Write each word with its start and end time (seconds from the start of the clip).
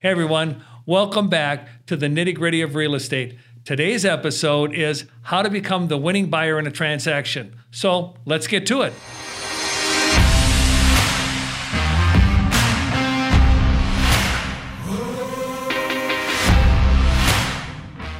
Hey 0.00 0.10
everyone, 0.10 0.62
welcome 0.86 1.28
back 1.28 1.84
to 1.86 1.96
the 1.96 2.06
nitty 2.06 2.32
gritty 2.36 2.62
of 2.62 2.76
real 2.76 2.94
estate. 2.94 3.36
Today's 3.64 4.04
episode 4.04 4.72
is 4.72 5.06
how 5.22 5.42
to 5.42 5.50
become 5.50 5.88
the 5.88 5.98
winning 5.98 6.30
buyer 6.30 6.56
in 6.56 6.68
a 6.68 6.70
transaction. 6.70 7.56
So 7.72 8.14
let's 8.24 8.46
get 8.46 8.64
to 8.68 8.82
it. 8.82 8.92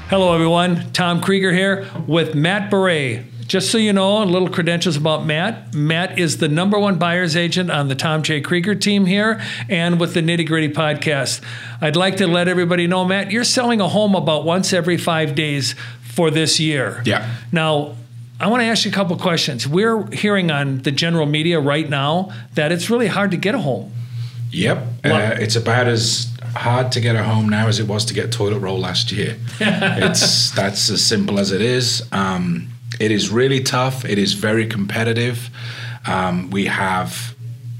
Hello, 0.08 0.34
everyone. 0.34 0.90
Tom 0.92 1.20
Krieger 1.20 1.52
here 1.52 1.88
with 2.08 2.34
Matt 2.34 2.72
Beret 2.72 3.22
just 3.48 3.72
so 3.72 3.78
you 3.78 3.94
know, 3.94 4.22
a 4.22 4.24
little 4.24 4.48
credentials 4.48 4.96
about 4.96 5.24
Matt. 5.24 5.74
Matt 5.74 6.18
is 6.18 6.36
the 6.36 6.48
number 6.48 6.78
one 6.78 6.98
buyer's 6.98 7.34
agent 7.34 7.70
on 7.70 7.88
the 7.88 7.94
Tom 7.94 8.22
J. 8.22 8.42
Krieger 8.42 8.74
team 8.74 9.06
here 9.06 9.40
and 9.70 9.98
with 9.98 10.12
the 10.12 10.20
Nitty 10.20 10.46
Gritty 10.46 10.68
podcast. 10.68 11.42
I'd 11.80 11.96
like 11.96 12.18
to 12.18 12.26
let 12.26 12.46
everybody 12.46 12.86
know, 12.86 13.06
Matt, 13.06 13.30
you're 13.30 13.44
selling 13.44 13.80
a 13.80 13.88
home 13.88 14.14
about 14.14 14.44
once 14.44 14.74
every 14.74 14.98
five 14.98 15.34
days 15.34 15.74
for 16.02 16.30
this 16.30 16.60
year. 16.60 17.02
Yeah. 17.06 17.34
Now, 17.50 17.96
I 18.38 18.48
want 18.48 18.60
to 18.60 18.66
ask 18.66 18.84
you 18.84 18.90
a 18.90 18.94
couple 18.94 19.16
questions. 19.16 19.66
We're 19.66 20.06
hearing 20.10 20.50
on 20.50 20.78
the 20.82 20.92
general 20.92 21.26
media 21.26 21.58
right 21.58 21.88
now 21.88 22.30
that 22.54 22.70
it's 22.70 22.90
really 22.90 23.08
hard 23.08 23.30
to 23.30 23.38
get 23.38 23.54
a 23.54 23.58
home. 23.58 23.92
Yep. 24.50 24.78
Uh, 25.04 25.36
it's 25.38 25.56
about 25.56 25.86
as 25.88 26.30
hard 26.54 26.92
to 26.92 27.00
get 27.00 27.16
a 27.16 27.22
home 27.22 27.48
now 27.48 27.66
as 27.66 27.80
it 27.80 27.88
was 27.88 28.04
to 28.06 28.14
get 28.14 28.30
toilet 28.30 28.58
roll 28.60 28.78
last 28.78 29.10
year. 29.10 29.36
it's 29.60 30.50
that's 30.52 30.90
as 30.90 31.04
simple 31.04 31.38
as 31.38 31.50
it 31.50 31.60
is. 31.62 32.06
Um, 32.12 32.68
it 32.98 33.10
is 33.10 33.30
really 33.30 33.62
tough. 33.62 34.04
It 34.04 34.18
is 34.18 34.34
very 34.34 34.66
competitive. 34.66 35.50
Um, 36.06 36.50
we 36.50 36.66
have 36.66 37.34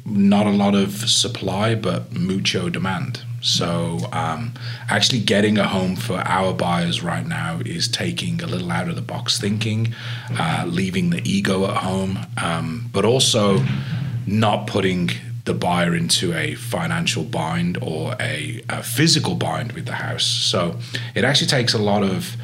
not 0.04 0.46
a 0.46 0.50
lot 0.50 0.74
of 0.74 1.08
supply, 1.08 1.74
but 1.74 2.12
mucho 2.12 2.68
demand. 2.68 3.22
So, 3.40 4.08
um, 4.12 4.54
actually, 4.90 5.20
getting 5.20 5.58
a 5.58 5.68
home 5.68 5.94
for 5.94 6.18
our 6.18 6.52
buyers 6.52 7.02
right 7.02 7.26
now 7.26 7.60
is 7.64 7.86
taking 7.86 8.42
a 8.42 8.46
little 8.46 8.70
out 8.72 8.88
of 8.88 8.96
the 8.96 9.02
box 9.02 9.38
thinking, 9.38 9.94
uh, 10.38 10.64
leaving 10.66 11.10
the 11.10 11.22
ego 11.28 11.64
at 11.66 11.76
home, 11.76 12.18
um, 12.42 12.90
but 12.92 13.04
also 13.04 13.64
not 14.26 14.66
putting 14.66 15.10
the 15.44 15.54
buyer 15.54 15.94
into 15.94 16.34
a 16.34 16.54
financial 16.56 17.22
bind 17.24 17.78
or 17.80 18.16
a, 18.20 18.60
a 18.68 18.82
physical 18.82 19.34
bind 19.34 19.72
with 19.72 19.86
the 19.86 19.94
house. 19.94 20.26
So, 20.26 20.76
it 21.14 21.24
actually 21.24 21.48
takes 21.48 21.74
a 21.74 21.78
lot 21.78 22.02
of 22.02 22.36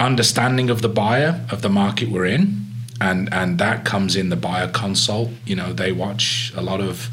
understanding 0.00 0.70
of 0.70 0.82
the 0.82 0.88
buyer 0.88 1.44
of 1.50 1.62
the 1.62 1.68
market 1.68 2.08
we're 2.08 2.26
in 2.26 2.64
and 3.00 3.32
and 3.32 3.58
that 3.58 3.84
comes 3.84 4.16
in 4.16 4.28
the 4.28 4.36
buyer 4.36 4.68
consult. 4.68 5.30
You 5.44 5.56
know 5.56 5.72
they 5.72 5.92
watch 5.92 6.52
a 6.56 6.62
lot 6.62 6.80
of 6.80 7.10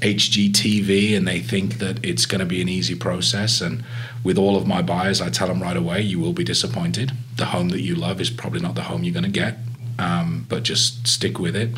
HGTV 0.00 1.16
and 1.16 1.26
they 1.26 1.40
think 1.40 1.78
that 1.78 2.04
it's 2.04 2.26
going 2.26 2.40
to 2.40 2.46
be 2.46 2.60
an 2.60 2.68
easy 2.68 2.94
process. 2.94 3.62
And 3.62 3.82
with 4.22 4.36
all 4.36 4.56
of 4.56 4.66
my 4.66 4.82
buyers 4.82 5.20
I 5.20 5.30
tell 5.30 5.48
them 5.48 5.62
right 5.62 5.76
away 5.76 6.00
you 6.02 6.18
will 6.18 6.32
be 6.32 6.44
disappointed. 6.44 7.12
The 7.36 7.46
home 7.46 7.68
that 7.70 7.80
you 7.80 7.94
love 7.94 8.20
is 8.20 8.30
probably 8.30 8.60
not 8.60 8.74
the 8.74 8.82
home 8.82 9.04
you're 9.04 9.14
going 9.14 9.24
to 9.24 9.30
get 9.30 9.58
um, 9.98 10.46
but 10.48 10.62
just 10.62 11.06
stick 11.06 11.38
with 11.38 11.56
it. 11.56 11.70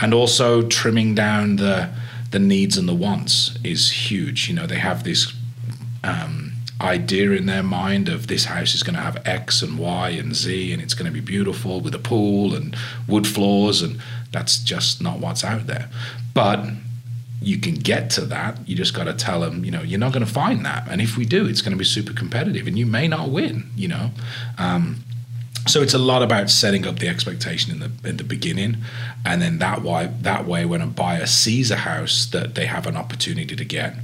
And 0.00 0.12
also 0.14 0.62
trimming 0.62 1.14
down 1.14 1.56
the 1.56 1.90
the 2.30 2.38
needs 2.38 2.78
and 2.78 2.88
the 2.88 2.94
wants 2.94 3.58
is 3.64 3.90
huge. 3.90 4.48
You 4.48 4.54
know 4.54 4.66
they 4.66 4.78
have 4.78 5.04
this 5.04 5.32
um, 6.04 6.49
idea 6.80 7.32
in 7.32 7.46
their 7.46 7.62
mind 7.62 8.08
of 8.08 8.26
this 8.26 8.46
house 8.46 8.74
is 8.74 8.82
going 8.82 8.94
to 8.94 9.00
have 9.00 9.26
X 9.26 9.62
and 9.62 9.78
Y 9.78 10.10
and 10.10 10.34
Z 10.34 10.72
and 10.72 10.82
it's 10.82 10.94
going 10.94 11.06
to 11.06 11.12
be 11.12 11.20
beautiful 11.20 11.80
with 11.80 11.94
a 11.94 11.98
pool 11.98 12.54
and 12.54 12.76
wood 13.06 13.26
floors 13.26 13.82
and 13.82 14.00
that's 14.32 14.58
just 14.58 15.02
not 15.02 15.18
what's 15.18 15.44
out 15.44 15.66
there. 15.66 15.88
But 16.34 16.64
you 17.42 17.58
can 17.58 17.74
get 17.74 18.10
to 18.10 18.22
that. 18.22 18.68
You 18.68 18.76
just 18.76 18.94
got 18.94 19.04
to 19.04 19.14
tell 19.14 19.40
them, 19.40 19.64
you 19.64 19.70
know, 19.70 19.82
you're 19.82 19.98
not 19.98 20.12
going 20.12 20.24
to 20.24 20.32
find 20.32 20.64
that. 20.66 20.86
And 20.88 21.00
if 21.00 21.16
we 21.16 21.24
do, 21.24 21.46
it's 21.46 21.62
going 21.62 21.72
to 21.72 21.78
be 21.78 21.84
super 21.84 22.12
competitive 22.12 22.66
and 22.66 22.78
you 22.78 22.86
may 22.86 23.08
not 23.08 23.30
win, 23.30 23.70
you 23.76 23.88
know. 23.88 24.10
Um, 24.58 25.04
so 25.66 25.82
it's 25.82 25.94
a 25.94 25.98
lot 25.98 26.22
about 26.22 26.50
setting 26.50 26.86
up 26.86 26.98
the 26.98 27.08
expectation 27.08 27.72
in 27.72 27.80
the 27.80 28.08
in 28.08 28.16
the 28.16 28.24
beginning, 28.24 28.78
and 29.24 29.42
then 29.42 29.58
that 29.58 29.82
way 29.82 30.10
that 30.22 30.46
way 30.46 30.64
when 30.64 30.80
a 30.80 30.86
buyer 30.86 31.26
sees 31.26 31.70
a 31.70 31.76
house 31.76 32.26
that 32.26 32.54
they 32.54 32.66
have 32.66 32.86
an 32.86 32.96
opportunity 32.96 33.54
to 33.54 33.64
get, 33.64 33.94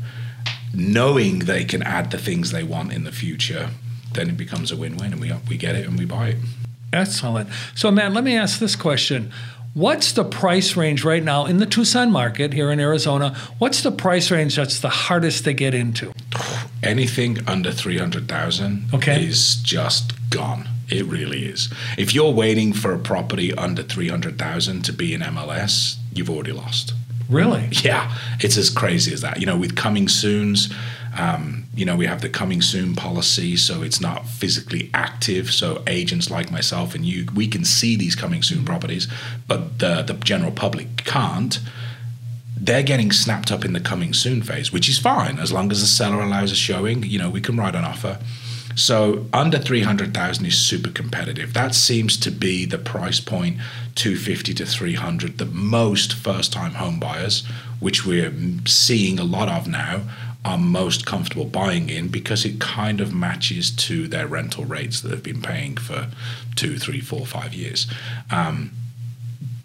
knowing 0.76 1.40
they 1.40 1.64
can 1.64 1.82
add 1.82 2.10
the 2.10 2.18
things 2.18 2.52
they 2.52 2.62
want 2.62 2.92
in 2.92 3.04
the 3.04 3.12
future, 3.12 3.70
then 4.12 4.28
it 4.28 4.36
becomes 4.36 4.70
a 4.70 4.76
win-win, 4.76 5.12
and 5.12 5.20
we 5.20 5.32
we 5.48 5.56
get 5.56 5.74
it 5.74 5.86
and 5.86 5.98
we 5.98 6.04
buy 6.04 6.28
it. 6.28 6.36
Excellent. 6.92 7.48
So, 7.74 7.90
Matt, 7.90 8.12
let 8.12 8.24
me 8.24 8.36
ask 8.36 8.58
this 8.58 8.76
question. 8.76 9.32
What's 9.74 10.12
the 10.12 10.24
price 10.24 10.74
range 10.74 11.04
right 11.04 11.22
now 11.22 11.44
in 11.44 11.58
the 11.58 11.66
Tucson 11.66 12.10
market 12.10 12.54
here 12.54 12.70
in 12.70 12.80
Arizona? 12.80 13.36
What's 13.58 13.82
the 13.82 13.90
price 13.90 14.30
range 14.30 14.56
that's 14.56 14.80
the 14.80 14.88
hardest 14.88 15.44
to 15.44 15.52
get 15.52 15.74
into? 15.74 16.14
Anything 16.82 17.46
under 17.46 17.70
300,000 17.70 18.86
okay. 18.94 19.22
is 19.22 19.56
just 19.56 20.14
gone. 20.30 20.66
It 20.88 21.04
really 21.04 21.44
is. 21.44 21.70
If 21.98 22.14
you're 22.14 22.32
waiting 22.32 22.72
for 22.72 22.94
a 22.94 22.98
property 22.98 23.52
under 23.52 23.82
300,000 23.82 24.82
to 24.82 24.92
be 24.94 25.12
in 25.12 25.20
MLS, 25.20 25.96
you've 26.10 26.30
already 26.30 26.52
lost. 26.52 26.94
Really? 27.28 27.68
Yeah, 27.84 28.12
it's 28.40 28.56
as 28.56 28.70
crazy 28.70 29.12
as 29.12 29.20
that. 29.20 29.38
You 29.38 29.46
know, 29.46 29.56
with 29.56 29.76
coming 29.76 30.08
soons, 30.08 30.72
um, 31.16 31.64
you 31.74 31.84
know, 31.84 31.96
we 31.96 32.06
have 32.06 32.20
the 32.20 32.28
coming 32.28 32.60
soon 32.60 32.94
policy, 32.94 33.56
so 33.56 33.82
it's 33.82 34.00
not 34.00 34.26
physically 34.26 34.90
active. 34.92 35.52
So 35.52 35.82
agents 35.86 36.30
like 36.30 36.50
myself 36.50 36.94
and 36.94 37.04
you, 37.06 37.26
we 37.34 37.48
can 37.48 37.64
see 37.64 37.96
these 37.96 38.14
coming 38.14 38.42
soon 38.42 38.64
properties, 38.64 39.08
but 39.46 39.78
the 39.78 40.02
the 40.02 40.14
general 40.14 40.52
public 40.52 41.04
can't. 41.04 41.60
They're 42.58 42.82
getting 42.82 43.12
snapped 43.12 43.52
up 43.52 43.64
in 43.64 43.74
the 43.74 43.80
coming 43.80 44.14
soon 44.14 44.42
phase, 44.42 44.72
which 44.72 44.88
is 44.88 44.98
fine 44.98 45.38
as 45.38 45.52
long 45.52 45.70
as 45.70 45.80
the 45.80 45.86
seller 45.86 46.20
allows 46.20 46.50
a 46.50 46.56
showing. 46.56 47.02
You 47.02 47.18
know, 47.18 47.30
we 47.30 47.40
can 47.40 47.56
write 47.56 47.74
an 47.74 47.84
offer. 47.84 48.18
So 48.76 49.26
under 49.32 49.58
300,000 49.58 50.44
is 50.44 50.58
super 50.58 50.90
competitive. 50.90 51.54
That 51.54 51.74
seems 51.74 52.18
to 52.18 52.30
be 52.30 52.66
the 52.66 52.78
price 52.78 53.20
point 53.20 53.56
250 53.94 54.52
to 54.54 54.66
300 54.66 55.38
that 55.38 55.52
most 55.52 56.12
first 56.12 56.52
time 56.52 56.74
home 56.74 57.00
buyers, 57.00 57.44
which 57.80 58.04
we're 58.04 58.32
seeing 58.66 59.18
a 59.18 59.24
lot 59.24 59.48
of 59.48 59.66
now, 59.66 60.02
are 60.44 60.58
most 60.58 61.06
comfortable 61.06 61.46
buying 61.46 61.88
in 61.88 62.08
because 62.08 62.44
it 62.44 62.60
kind 62.60 63.00
of 63.00 63.14
matches 63.14 63.70
to 63.70 64.06
their 64.06 64.26
rental 64.26 64.64
rates 64.64 65.00
that 65.00 65.08
they've 65.08 65.22
been 65.22 65.42
paying 65.42 65.76
for 65.76 66.08
two, 66.54 66.78
three, 66.78 67.00
four, 67.00 67.26
five 67.26 67.54
years. 67.54 67.86
Um, 68.30 68.70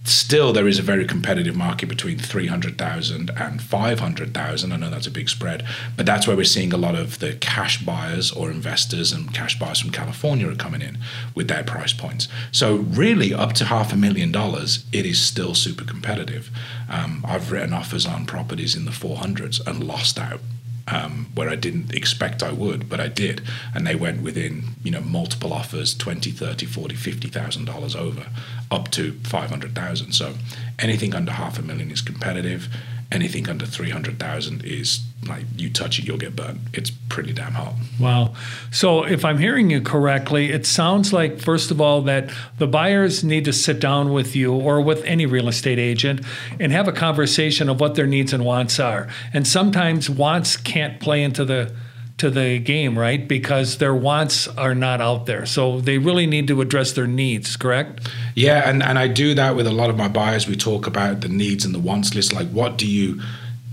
still 0.03 0.51
there 0.51 0.67
is 0.67 0.79
a 0.79 0.83
very 0.83 1.05
competitive 1.05 1.55
market 1.55 1.87
between 1.87 2.17
300,000 2.17 3.29
and 3.37 3.61
500,000. 3.61 4.71
I 4.71 4.75
know 4.75 4.89
that's 4.89 5.07
a 5.07 5.11
big 5.11 5.29
spread, 5.29 5.65
but 5.95 6.05
that's 6.05 6.27
where 6.27 6.35
we're 6.35 6.43
seeing 6.43 6.73
a 6.73 6.77
lot 6.77 6.95
of 6.95 7.19
the 7.19 7.33
cash 7.35 7.83
buyers 7.85 8.31
or 8.31 8.49
investors 8.49 9.11
and 9.11 9.33
cash 9.33 9.59
buyers 9.59 9.79
from 9.79 9.91
California 9.91 10.49
are 10.49 10.55
coming 10.55 10.81
in 10.81 10.97
with 11.35 11.47
their 11.47 11.63
price 11.63 11.93
points. 11.93 12.27
So 12.51 12.77
really 12.77 13.33
up 13.33 13.53
to 13.53 13.65
half 13.65 13.93
a 13.93 13.97
million 13.97 14.31
dollars, 14.31 14.85
it 14.91 15.05
is 15.05 15.19
still 15.21 15.53
super 15.53 15.85
competitive. 15.85 16.49
Um, 16.89 17.23
I've 17.27 17.51
written 17.51 17.73
offers 17.73 18.05
on 18.05 18.25
properties 18.25 18.75
in 18.75 18.85
the 18.85 18.91
400s 18.91 19.65
and 19.65 19.83
lost 19.83 20.19
out 20.19 20.41
um, 20.91 21.27
where 21.33 21.49
I 21.49 21.55
didn't 21.55 21.93
expect 21.93 22.43
I 22.43 22.51
would, 22.51 22.89
but 22.89 22.99
I 22.99 23.07
did. 23.07 23.41
And 23.73 23.87
they 23.87 23.95
went 23.95 24.21
within, 24.21 24.63
you 24.83 24.91
know, 24.91 25.01
multiple 25.01 25.53
offers, 25.53 25.95
20, 25.95 26.31
30, 26.31 26.65
40, 26.65 26.95
$50,000 26.95 27.95
over, 27.95 28.27
up 28.69 28.91
to 28.91 29.13
500,000. 29.23 30.11
So 30.11 30.33
anything 30.79 31.15
under 31.15 31.31
half 31.31 31.57
a 31.57 31.61
million 31.61 31.91
is 31.91 32.01
competitive. 32.01 32.67
Anything 33.11 33.49
under 33.49 33.65
300,000 33.65 34.63
is 34.63 35.01
like 35.27 35.45
you 35.57 35.69
touch 35.69 35.99
it, 35.99 36.05
you'll 36.05 36.17
get 36.17 36.35
burnt. 36.35 36.59
It's 36.73 36.89
pretty 37.09 37.33
damn 37.33 37.51
hot. 37.51 37.73
Wow. 37.99 38.33
So, 38.71 39.03
if 39.03 39.25
I'm 39.25 39.37
hearing 39.37 39.69
you 39.69 39.81
correctly, 39.81 40.51
it 40.51 40.65
sounds 40.65 41.13
like, 41.13 41.39
first 41.39 41.71
of 41.71 41.81
all, 41.81 42.01
that 42.03 42.31
the 42.57 42.67
buyers 42.67 43.23
need 43.23 43.45
to 43.45 43.53
sit 43.53 43.79
down 43.79 44.13
with 44.13 44.35
you 44.35 44.53
or 44.53 44.81
with 44.81 45.03
any 45.03 45.25
real 45.25 45.47
estate 45.47 45.79
agent 45.79 46.21
and 46.59 46.71
have 46.71 46.87
a 46.87 46.93
conversation 46.93 47.69
of 47.69 47.79
what 47.79 47.95
their 47.95 48.07
needs 48.07 48.33
and 48.33 48.45
wants 48.45 48.79
are. 48.79 49.07
And 49.33 49.47
sometimes 49.47 50.09
wants 50.09 50.57
can't 50.57 50.99
play 50.99 51.21
into 51.21 51.45
the 51.45 51.73
to 52.17 52.29
the 52.29 52.59
game, 52.59 52.97
right? 52.97 53.27
Because 53.27 53.77
their 53.77 53.95
wants 53.95 54.47
are 54.47 54.75
not 54.75 55.01
out 55.01 55.25
there. 55.25 55.45
So 55.45 55.81
they 55.81 55.97
really 55.97 56.27
need 56.27 56.47
to 56.47 56.61
address 56.61 56.91
their 56.91 57.07
needs, 57.07 57.55
correct? 57.55 58.09
Yeah, 58.35 58.69
and, 58.69 58.83
and 58.83 58.99
I 58.99 59.07
do 59.07 59.33
that 59.35 59.55
with 59.55 59.67
a 59.67 59.71
lot 59.71 59.89
of 59.89 59.97
my 59.97 60.07
buyers. 60.07 60.47
We 60.47 60.55
talk 60.55 60.87
about 60.87 61.21
the 61.21 61.29
needs 61.29 61.65
and 61.65 61.73
the 61.73 61.79
wants 61.79 62.13
list. 62.13 62.33
Like, 62.33 62.49
what 62.49 62.77
do 62.77 62.87
you 62.87 63.21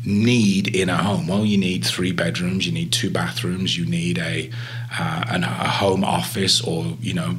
need 0.05 0.75
in 0.75 0.89
a 0.89 0.97
home? 0.97 1.27
Well, 1.27 1.45
you 1.45 1.59
need 1.59 1.85
three 1.85 2.13
bedrooms, 2.13 2.67
you 2.67 2.73
need 2.73 2.93
two 2.93 3.11
bathrooms, 3.11 3.77
you 3.77 3.85
need 3.85 4.19
a 4.19 4.51
uh, 4.99 5.25
an, 5.29 5.45
a 5.45 5.69
home 5.69 6.03
office, 6.03 6.61
or 6.63 6.97
you 7.01 7.13
know, 7.13 7.37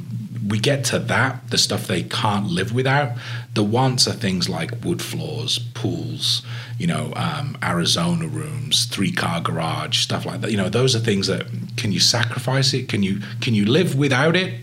we 0.50 0.58
get 0.58 0.84
to 0.86 0.98
that 0.98 1.50
the 1.50 1.58
stuff 1.58 1.86
they 1.86 2.02
can't 2.02 2.46
live 2.46 2.74
without. 2.74 3.16
The 3.54 3.62
wants 3.62 4.06
are 4.06 4.12
things 4.12 4.48
like 4.48 4.84
wood 4.84 5.00
floors, 5.00 5.58
pools, 5.74 6.42
you 6.78 6.86
know, 6.86 7.12
um, 7.16 7.56
Arizona 7.62 8.26
rooms, 8.26 8.86
three 8.86 9.12
car 9.12 9.40
garage, 9.40 9.98
stuff 9.98 10.26
like 10.26 10.40
that. 10.42 10.50
You 10.50 10.56
know, 10.56 10.68
those 10.68 10.94
are 10.94 11.00
things 11.00 11.26
that 11.28 11.46
can 11.76 11.92
you 11.92 12.00
sacrifice 12.00 12.74
it? 12.74 12.88
Can 12.88 13.02
you 13.02 13.20
can 13.40 13.54
you 13.54 13.64
live 13.64 13.96
without 13.96 14.36
it? 14.36 14.54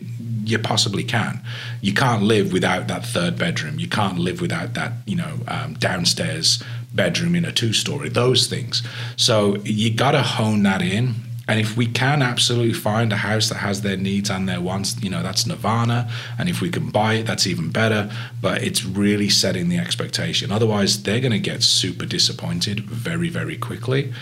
you 0.48 0.58
possibly 0.58 1.04
can. 1.04 1.42
You 1.82 1.94
can't 1.94 2.24
live 2.24 2.54
without 2.54 2.88
that 2.88 3.06
third 3.06 3.38
bedroom. 3.38 3.80
You 3.80 3.88
can't 3.88 4.18
live 4.18 4.40
without 4.42 4.76
that, 4.76 4.94
you 5.06 5.16
know, 5.16 5.40
um, 5.48 5.74
downstairs 5.74 6.64
bedroom 6.94 7.36
in 7.36 7.46
a 7.46 7.52
two 7.52 7.74
story, 7.74 8.10
those 8.10 8.48
things. 8.48 8.82
So 9.18 9.58
you 9.58 9.94
got 9.94 10.12
to 10.12 10.22
hone 10.22 10.64
that 10.64 10.82
in. 10.82 11.16
And 11.48 11.60
if 11.60 11.78
we 11.78 11.88
can 11.88 12.22
absolutely 12.22 12.74
find 12.74 13.14
a 13.14 13.18
house 13.18 13.48
that 13.50 13.60
has 13.60 13.82
their 13.82 13.96
needs 13.96 14.30
and 14.30 14.50
their 14.50 14.60
wants, 14.60 15.02
you 15.02 15.10
know, 15.10 15.24
that's 15.24 15.46
nirvana. 15.46 16.12
And 16.38 16.50
if 16.50 16.62
we 16.62 16.70
can 16.70 16.90
buy 16.90 17.16
it, 17.16 17.26
that's 17.26 17.48
even 17.48 17.72
better. 17.72 18.12
But 18.42 18.64
it's 18.64 18.84
really 18.84 19.30
setting 19.30 19.70
the 19.70 19.78
expectation. 19.78 20.52
Otherwise, 20.52 21.04
they're 21.04 21.22
going 21.22 21.32
to 21.32 21.40
get 21.40 21.64
super 21.64 22.06
disappointed 22.06 22.82
very, 22.82 23.30
very 23.30 23.58
quickly. 23.58 24.14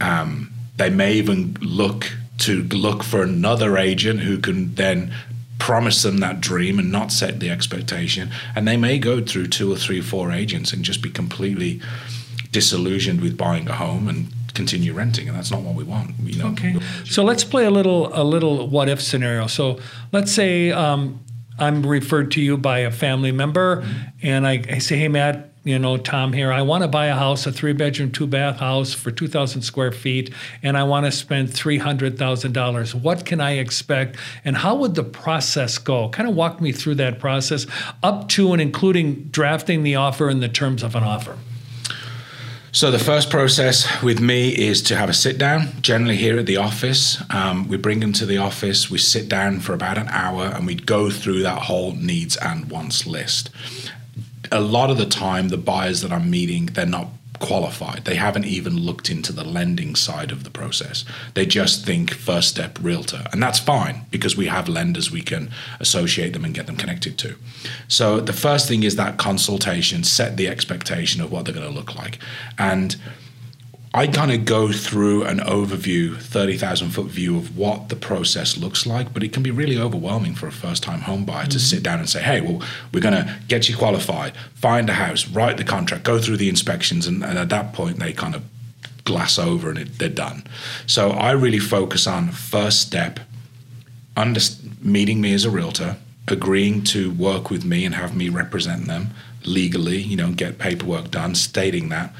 Um, 0.00 0.52
they 0.76 0.90
may 0.90 1.14
even 1.14 1.56
look 1.60 2.12
to 2.38 2.64
look 2.64 3.02
for 3.02 3.22
another 3.22 3.78
agent 3.78 4.20
who 4.20 4.38
can 4.38 4.74
then 4.74 5.14
promise 5.58 6.02
them 6.02 6.18
that 6.18 6.40
dream 6.40 6.78
and 6.78 6.92
not 6.92 7.12
set 7.12 7.40
the 7.40 7.48
expectation. 7.48 8.30
And 8.54 8.68
they 8.68 8.76
may 8.76 8.98
go 8.98 9.22
through 9.22 9.46
two 9.46 9.72
or 9.72 9.76
three, 9.76 10.00
four 10.00 10.32
agents 10.32 10.72
and 10.72 10.84
just 10.84 11.00
be 11.00 11.10
completely 11.10 11.80
disillusioned 12.50 13.20
with 13.20 13.38
buying 13.38 13.68
a 13.68 13.74
home 13.74 14.08
and 14.08 14.28
continue 14.54 14.92
renting, 14.92 15.28
and 15.28 15.36
that's 15.36 15.50
not 15.50 15.60
what 15.62 15.74
we 15.74 15.84
want. 15.84 16.12
You 16.20 16.38
know. 16.38 16.48
Okay. 16.50 16.78
So 17.04 17.24
let's 17.24 17.44
play 17.44 17.64
a 17.64 17.70
little 17.70 18.10
a 18.12 18.24
little 18.24 18.68
what 18.68 18.88
if 18.88 19.02
scenario. 19.02 19.46
So 19.46 19.78
let's 20.12 20.32
say 20.32 20.70
um, 20.70 21.20
I'm 21.58 21.86
referred 21.86 22.30
to 22.32 22.40
you 22.40 22.56
by 22.56 22.80
a 22.80 22.90
family 22.90 23.32
member, 23.32 23.82
mm-hmm. 23.82 24.02
and 24.22 24.46
I, 24.46 24.64
I, 24.70 24.78
say, 24.78 24.96
hey 24.96 25.08
Matt, 25.08 25.50
you 25.62 25.78
know 25.78 25.96
Tom 25.96 26.32
here. 26.32 26.52
I 26.52 26.62
want 26.62 26.82
to 26.82 26.88
buy 26.88 27.06
a 27.06 27.14
house, 27.14 27.46
a 27.46 27.52
three 27.52 27.72
bedroom, 27.72 28.10
two 28.10 28.26
bath 28.26 28.58
house 28.58 28.92
for 28.92 29.10
two 29.10 29.28
thousand 29.28 29.62
square 29.62 29.92
feet, 29.92 30.32
and 30.62 30.76
I 30.76 30.84
want 30.84 31.06
to 31.06 31.12
spend 31.12 31.52
three 31.52 31.78
hundred 31.78 32.18
thousand 32.18 32.52
dollars. 32.52 32.94
What 32.94 33.24
can 33.24 33.40
I 33.40 33.52
expect, 33.52 34.16
and 34.44 34.56
how 34.56 34.74
would 34.76 34.94
the 34.94 35.04
process 35.04 35.78
go? 35.78 36.08
Kind 36.08 36.28
of 36.28 36.34
walk 36.34 36.60
me 36.60 36.72
through 36.72 36.96
that 36.96 37.18
process, 37.18 37.66
up 38.02 38.28
to 38.30 38.52
and 38.52 38.60
including 38.60 39.24
drafting 39.24 39.82
the 39.82 39.96
offer 39.96 40.28
and 40.28 40.42
the 40.42 40.48
terms 40.48 40.82
of 40.82 40.94
an 40.94 41.02
offer. 41.02 41.38
So 42.74 42.90
the 42.90 42.98
first 42.98 43.30
process 43.30 44.02
with 44.02 44.18
me 44.20 44.48
is 44.48 44.82
to 44.82 44.96
have 44.96 45.08
a 45.08 45.14
sit 45.14 45.38
down. 45.38 45.80
Generally 45.80 46.16
here 46.16 46.40
at 46.40 46.46
the 46.46 46.56
office, 46.56 47.22
um, 47.30 47.68
we 47.68 47.76
bring 47.76 48.00
them 48.00 48.12
to 48.14 48.26
the 48.26 48.38
office. 48.38 48.90
We 48.90 48.98
sit 48.98 49.28
down 49.28 49.60
for 49.60 49.74
about 49.74 49.96
an 49.96 50.08
hour, 50.08 50.46
and 50.46 50.66
we 50.66 50.74
go 50.74 51.08
through 51.08 51.44
that 51.44 51.62
whole 51.62 51.92
needs 51.92 52.36
and 52.36 52.68
wants 52.68 53.06
list. 53.06 53.50
A 54.50 54.60
lot 54.60 54.90
of 54.90 54.98
the 54.98 55.06
time, 55.06 55.50
the 55.50 55.56
buyers 55.56 56.00
that 56.00 56.10
I'm 56.10 56.28
meeting, 56.28 56.66
they're 56.66 56.84
not 56.84 57.10
qualified. 57.44 58.06
They 58.06 58.14
haven't 58.14 58.46
even 58.46 58.78
looked 58.78 59.10
into 59.10 59.30
the 59.30 59.44
lending 59.44 59.96
side 59.96 60.32
of 60.32 60.44
the 60.44 60.50
process. 60.50 61.04
They 61.34 61.44
just 61.44 61.84
think 61.84 62.10
first 62.14 62.48
step 62.48 62.78
realtor. 62.80 63.26
And 63.32 63.42
that's 63.42 63.58
fine 63.58 64.06
because 64.10 64.34
we 64.34 64.46
have 64.46 64.66
lenders 64.66 65.10
we 65.10 65.20
can 65.20 65.50
associate 65.78 66.32
them 66.32 66.46
and 66.46 66.54
get 66.54 66.66
them 66.66 66.76
connected 66.76 67.18
to. 67.18 67.36
So 67.86 68.18
the 68.18 68.32
first 68.32 68.66
thing 68.66 68.82
is 68.82 68.96
that 68.96 69.18
consultation, 69.18 70.04
set 70.04 70.38
the 70.38 70.48
expectation 70.48 71.20
of 71.20 71.30
what 71.30 71.44
they're 71.44 71.52
going 71.52 71.68
to 71.68 71.78
look 71.78 71.94
like. 71.94 72.18
And 72.58 72.96
I 73.96 74.08
kind 74.08 74.32
of 74.32 74.44
go 74.44 74.72
through 74.72 75.22
an 75.22 75.38
overview, 75.38 76.20
30,000 76.20 76.90
foot 76.90 77.06
view 77.06 77.36
of 77.36 77.56
what 77.56 77.90
the 77.90 77.94
process 77.94 78.56
looks 78.56 78.86
like, 78.86 79.14
but 79.14 79.22
it 79.22 79.32
can 79.32 79.44
be 79.44 79.52
really 79.52 79.78
overwhelming 79.78 80.34
for 80.34 80.48
a 80.48 80.52
first 80.52 80.82
time 80.82 81.02
home 81.02 81.24
buyer 81.24 81.42
mm-hmm. 81.42 81.50
to 81.50 81.60
sit 81.60 81.84
down 81.84 82.00
and 82.00 82.10
say, 82.10 82.20
hey, 82.20 82.40
well, 82.40 82.60
we're 82.92 82.98
going 82.98 83.14
to 83.14 83.38
get 83.46 83.68
you 83.68 83.76
qualified, 83.76 84.36
find 84.54 84.90
a 84.90 84.94
house, 84.94 85.28
write 85.28 85.58
the 85.58 85.64
contract, 85.64 86.02
go 86.02 86.18
through 86.18 86.38
the 86.38 86.48
inspections. 86.48 87.06
And, 87.06 87.22
and 87.22 87.38
at 87.38 87.50
that 87.50 87.72
point, 87.72 88.00
they 88.00 88.12
kind 88.12 88.34
of 88.34 88.42
glass 89.04 89.38
over 89.38 89.70
and 89.70 89.78
it, 89.78 89.98
they're 90.00 90.08
done. 90.08 90.42
So 90.88 91.10
I 91.10 91.30
really 91.30 91.60
focus 91.60 92.08
on 92.08 92.32
first 92.32 92.82
step, 92.82 93.20
under, 94.16 94.40
meeting 94.82 95.20
me 95.20 95.34
as 95.34 95.44
a 95.44 95.50
realtor, 95.50 95.98
agreeing 96.26 96.82
to 96.82 97.12
work 97.12 97.48
with 97.48 97.64
me 97.64 97.84
and 97.84 97.94
have 97.94 98.16
me 98.16 98.28
represent 98.28 98.86
them 98.86 99.10
legally, 99.44 99.98
you 99.98 100.16
know, 100.16 100.32
get 100.32 100.58
paperwork 100.58 101.12
done 101.12 101.36
stating 101.36 101.90
that 101.90 102.12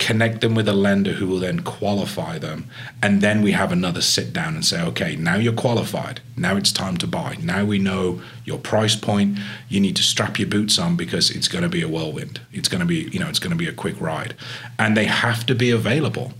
connect 0.00 0.40
them 0.40 0.54
with 0.54 0.66
a 0.66 0.72
lender 0.72 1.12
who 1.12 1.28
will 1.28 1.38
then 1.38 1.60
qualify 1.60 2.38
them. 2.38 2.68
And 3.02 3.20
then 3.20 3.42
we 3.42 3.52
have 3.52 3.70
another 3.70 4.00
sit 4.00 4.32
down 4.32 4.54
and 4.54 4.64
say, 4.64 4.82
okay, 4.82 5.14
now 5.14 5.36
you're 5.36 5.52
qualified. 5.52 6.20
Now 6.36 6.56
it's 6.56 6.72
time 6.72 6.96
to 6.96 7.06
buy. 7.06 7.36
Now 7.42 7.66
we 7.66 7.78
know 7.78 8.22
your 8.44 8.58
price 8.58 8.96
point. 8.96 9.38
You 9.68 9.78
need 9.78 9.96
to 9.96 10.02
strap 10.02 10.38
your 10.38 10.48
boots 10.48 10.78
on 10.78 10.96
because 10.96 11.30
it's 11.30 11.48
going 11.48 11.62
to 11.62 11.68
be 11.68 11.82
a 11.82 11.88
whirlwind. 11.88 12.40
It's 12.50 12.66
going 12.66 12.80
to 12.80 12.86
be, 12.86 13.10
you 13.12 13.20
know, 13.20 13.28
it's 13.28 13.38
going 13.38 13.52
to 13.52 13.56
be 13.56 13.68
a 13.68 13.72
quick 13.72 14.00
ride. 14.00 14.34
And 14.78 14.96
they 14.96 15.04
have 15.04 15.44
to 15.46 15.54
be 15.54 15.70
available. 15.70 16.32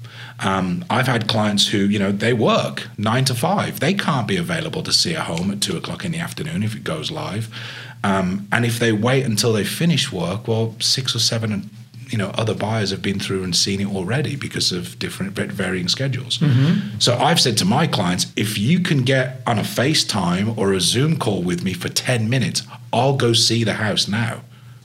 Um, 0.42 0.86
I've 0.88 1.06
had 1.06 1.28
clients 1.28 1.68
who, 1.68 1.78
you 1.78 1.98
know, 1.98 2.12
they 2.12 2.32
work 2.32 2.88
nine 2.96 3.26
to 3.26 3.34
five. 3.34 3.80
They 3.80 3.92
can't 3.92 4.26
be 4.26 4.38
available 4.38 4.82
to 4.84 4.92
see 4.92 5.12
a 5.12 5.20
home 5.20 5.50
at 5.50 5.60
two 5.60 5.76
o'clock 5.76 6.02
in 6.06 6.12
the 6.12 6.18
afternoon 6.18 6.62
if 6.62 6.74
it 6.74 6.82
goes 6.82 7.10
live. 7.10 7.54
Um, 8.02 8.48
and 8.50 8.64
if 8.64 8.78
they 8.78 8.92
wait 8.92 9.26
until 9.26 9.52
they 9.52 9.64
finish 9.64 10.10
work, 10.10 10.48
well, 10.48 10.74
six 10.80 11.14
or 11.14 11.18
seven 11.18 11.68
you 12.10 12.18
know 12.18 12.30
other 12.30 12.54
buyers 12.54 12.90
have 12.90 13.02
been 13.02 13.18
through 13.18 13.44
and 13.44 13.54
seen 13.54 13.80
it 13.80 13.88
already 13.88 14.36
because 14.36 14.72
of 14.72 14.98
different 14.98 15.32
varying 15.34 15.88
schedules. 15.88 16.38
Mm-hmm. 16.38 16.98
So 16.98 17.16
I've 17.16 17.40
said 17.40 17.56
to 17.58 17.64
my 17.64 17.86
clients, 17.86 18.32
if 18.36 18.58
you 18.58 18.80
can 18.80 19.02
get 19.02 19.40
on 19.46 19.58
a 19.58 19.62
FaceTime 19.62 20.56
or 20.58 20.72
a 20.72 20.80
Zoom 20.80 21.18
call 21.18 21.42
with 21.42 21.62
me 21.62 21.72
for 21.72 21.88
10 21.88 22.28
minutes, 22.28 22.62
I'll 22.92 23.16
go 23.16 23.32
see 23.32 23.64
the 23.64 23.74
house 23.74 24.08
now. 24.08 24.42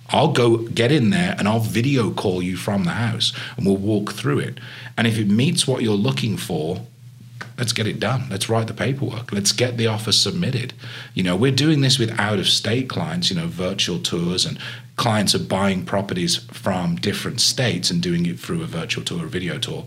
I'll 0.09 0.31
go 0.31 0.57
get 0.57 0.91
in 0.91 1.09
there 1.09 1.35
and 1.37 1.47
I'll 1.47 1.59
video 1.59 2.11
call 2.11 2.41
you 2.41 2.57
from 2.57 2.83
the 2.83 2.91
house 2.91 3.33
and 3.57 3.65
we'll 3.65 3.77
walk 3.77 4.13
through 4.13 4.39
it. 4.39 4.59
And 4.97 5.07
if 5.07 5.17
it 5.17 5.27
meets 5.27 5.67
what 5.67 5.81
you're 5.81 5.93
looking 5.93 6.37
for, 6.37 6.85
let's 7.57 7.73
get 7.73 7.87
it 7.87 7.99
done. 7.99 8.27
Let's 8.29 8.49
write 8.49 8.67
the 8.67 8.73
paperwork. 8.73 9.31
Let's 9.31 9.51
get 9.51 9.77
the 9.77 9.87
offer 9.87 10.11
submitted. 10.11 10.73
You 11.13 11.23
know, 11.23 11.35
we're 11.35 11.51
doing 11.51 11.81
this 11.81 11.97
with 11.97 12.17
out 12.19 12.39
of 12.39 12.47
state 12.47 12.89
clients, 12.89 13.29
you 13.29 13.35
know, 13.35 13.47
virtual 13.47 13.99
tours 13.99 14.45
and 14.45 14.59
clients 14.97 15.35
are 15.35 15.39
buying 15.39 15.85
properties 15.85 16.37
from 16.37 16.95
different 16.95 17.41
states 17.41 17.89
and 17.91 18.01
doing 18.01 18.25
it 18.25 18.39
through 18.39 18.63
a 18.63 18.67
virtual 18.67 19.03
tour 19.03 19.23
or 19.23 19.27
video 19.27 19.57
tour. 19.57 19.85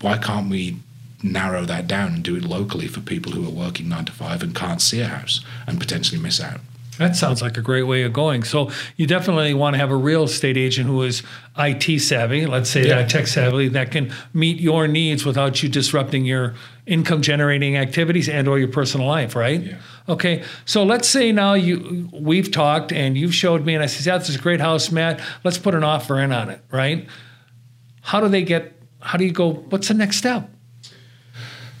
Why 0.00 0.18
can't 0.18 0.50
we 0.50 0.78
narrow 1.22 1.64
that 1.66 1.86
down 1.86 2.14
and 2.14 2.24
do 2.24 2.36
it 2.36 2.44
locally 2.44 2.88
for 2.88 3.00
people 3.00 3.32
who 3.32 3.46
are 3.46 3.50
working 3.50 3.88
nine 3.88 4.06
to 4.06 4.12
five 4.12 4.42
and 4.42 4.54
can't 4.54 4.80
see 4.80 5.00
a 5.00 5.06
house 5.06 5.44
and 5.66 5.78
potentially 5.78 6.20
miss 6.20 6.40
out? 6.40 6.60
That 6.98 7.16
sounds 7.16 7.40
like 7.40 7.56
a 7.56 7.62
great 7.62 7.84
way 7.84 8.02
of 8.02 8.12
going. 8.12 8.42
So 8.42 8.70
you 8.96 9.06
definitely 9.06 9.54
want 9.54 9.74
to 9.74 9.78
have 9.78 9.90
a 9.90 9.96
real 9.96 10.24
estate 10.24 10.56
agent 10.56 10.86
who 10.86 11.02
is 11.02 11.22
IT 11.56 12.00
savvy, 12.00 12.46
let's 12.46 12.68
say 12.68 12.86
yeah. 12.86 12.96
that 12.96 13.10
tech 13.10 13.26
savvy, 13.26 13.68
that 13.68 13.90
can 13.90 14.12
meet 14.34 14.60
your 14.60 14.86
needs 14.86 15.24
without 15.24 15.62
you 15.62 15.68
disrupting 15.68 16.26
your 16.26 16.54
income 16.86 17.22
generating 17.22 17.76
activities 17.76 18.28
and 18.28 18.48
or 18.48 18.58
your 18.58 18.68
personal 18.68 19.06
life, 19.06 19.34
right? 19.34 19.62
Yeah. 19.62 19.78
Okay. 20.08 20.44
So 20.66 20.84
let's 20.84 21.08
say 21.08 21.32
now 21.32 21.54
you 21.54 22.10
we've 22.12 22.50
talked 22.50 22.92
and 22.92 23.16
you've 23.16 23.34
showed 23.34 23.64
me 23.64 23.74
and 23.74 23.82
I 23.82 23.86
said, 23.86 24.04
yeah, 24.04 24.18
this 24.18 24.28
is 24.28 24.36
a 24.36 24.40
great 24.40 24.60
house, 24.60 24.90
Matt. 24.90 25.20
Let's 25.42 25.58
put 25.58 25.74
an 25.74 25.84
offer 25.84 26.20
in 26.20 26.32
on 26.32 26.50
it, 26.50 26.60
right? 26.70 27.08
How 28.02 28.20
do 28.20 28.28
they 28.28 28.42
get 28.42 28.74
how 29.00 29.16
do 29.16 29.24
you 29.24 29.32
go, 29.32 29.52
what's 29.52 29.88
the 29.88 29.94
next 29.94 30.16
step? 30.18 30.50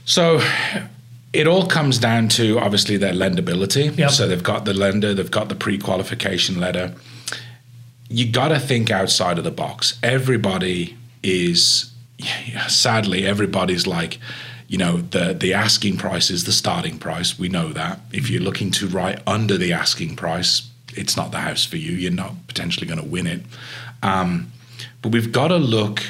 So 0.04 0.40
it 1.32 1.46
all 1.46 1.66
comes 1.66 1.98
down 1.98 2.28
to 2.28 2.58
obviously 2.58 2.96
their 2.96 3.12
lendability. 3.12 3.96
Yep. 3.96 4.10
So 4.10 4.26
they've 4.26 4.42
got 4.42 4.64
the 4.64 4.74
lender, 4.74 5.14
they've 5.14 5.30
got 5.30 5.48
the 5.48 5.54
pre-qualification 5.54 6.58
letter. 6.58 6.94
You 8.08 8.30
got 8.30 8.48
to 8.48 8.58
think 8.58 8.90
outside 8.90 9.38
of 9.38 9.44
the 9.44 9.52
box. 9.52 9.98
Everybody 10.02 10.96
is, 11.22 11.92
sadly, 12.66 13.24
everybody's 13.26 13.86
like, 13.86 14.18
you 14.66 14.78
know, 14.78 14.98
the 14.98 15.34
the 15.34 15.52
asking 15.52 15.96
price 15.96 16.30
is 16.30 16.44
the 16.44 16.52
starting 16.52 16.98
price. 16.98 17.38
We 17.38 17.48
know 17.48 17.72
that. 17.72 18.00
If 18.12 18.30
you're 18.30 18.40
looking 18.40 18.70
to 18.72 18.86
write 18.86 19.20
under 19.26 19.56
the 19.56 19.72
asking 19.72 20.14
price, 20.16 20.68
it's 20.94 21.16
not 21.16 21.32
the 21.32 21.38
house 21.38 21.64
for 21.64 21.76
you. 21.76 21.92
You're 21.92 22.12
not 22.12 22.34
potentially 22.46 22.86
going 22.86 23.00
to 23.00 23.06
win 23.06 23.26
it. 23.26 23.42
Um, 24.02 24.52
but 25.02 25.10
we've 25.10 25.32
got 25.32 25.48
to 25.48 25.56
look 25.56 26.02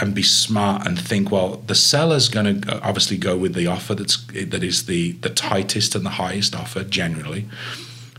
and 0.00 0.14
be 0.14 0.22
smart 0.22 0.86
and 0.86 0.98
think, 0.98 1.30
well, 1.30 1.62
the 1.66 1.74
seller's 1.74 2.28
going 2.28 2.62
to 2.62 2.80
obviously 2.82 3.16
go 3.16 3.36
with 3.36 3.54
the 3.54 3.66
offer 3.66 3.94
that's 3.94 4.16
that 4.26 4.64
is 4.64 4.86
the 4.86 5.12
the 5.12 5.30
tightest 5.30 5.94
and 5.94 6.04
the 6.04 6.10
highest 6.10 6.54
offer 6.54 6.82
generally. 6.82 7.46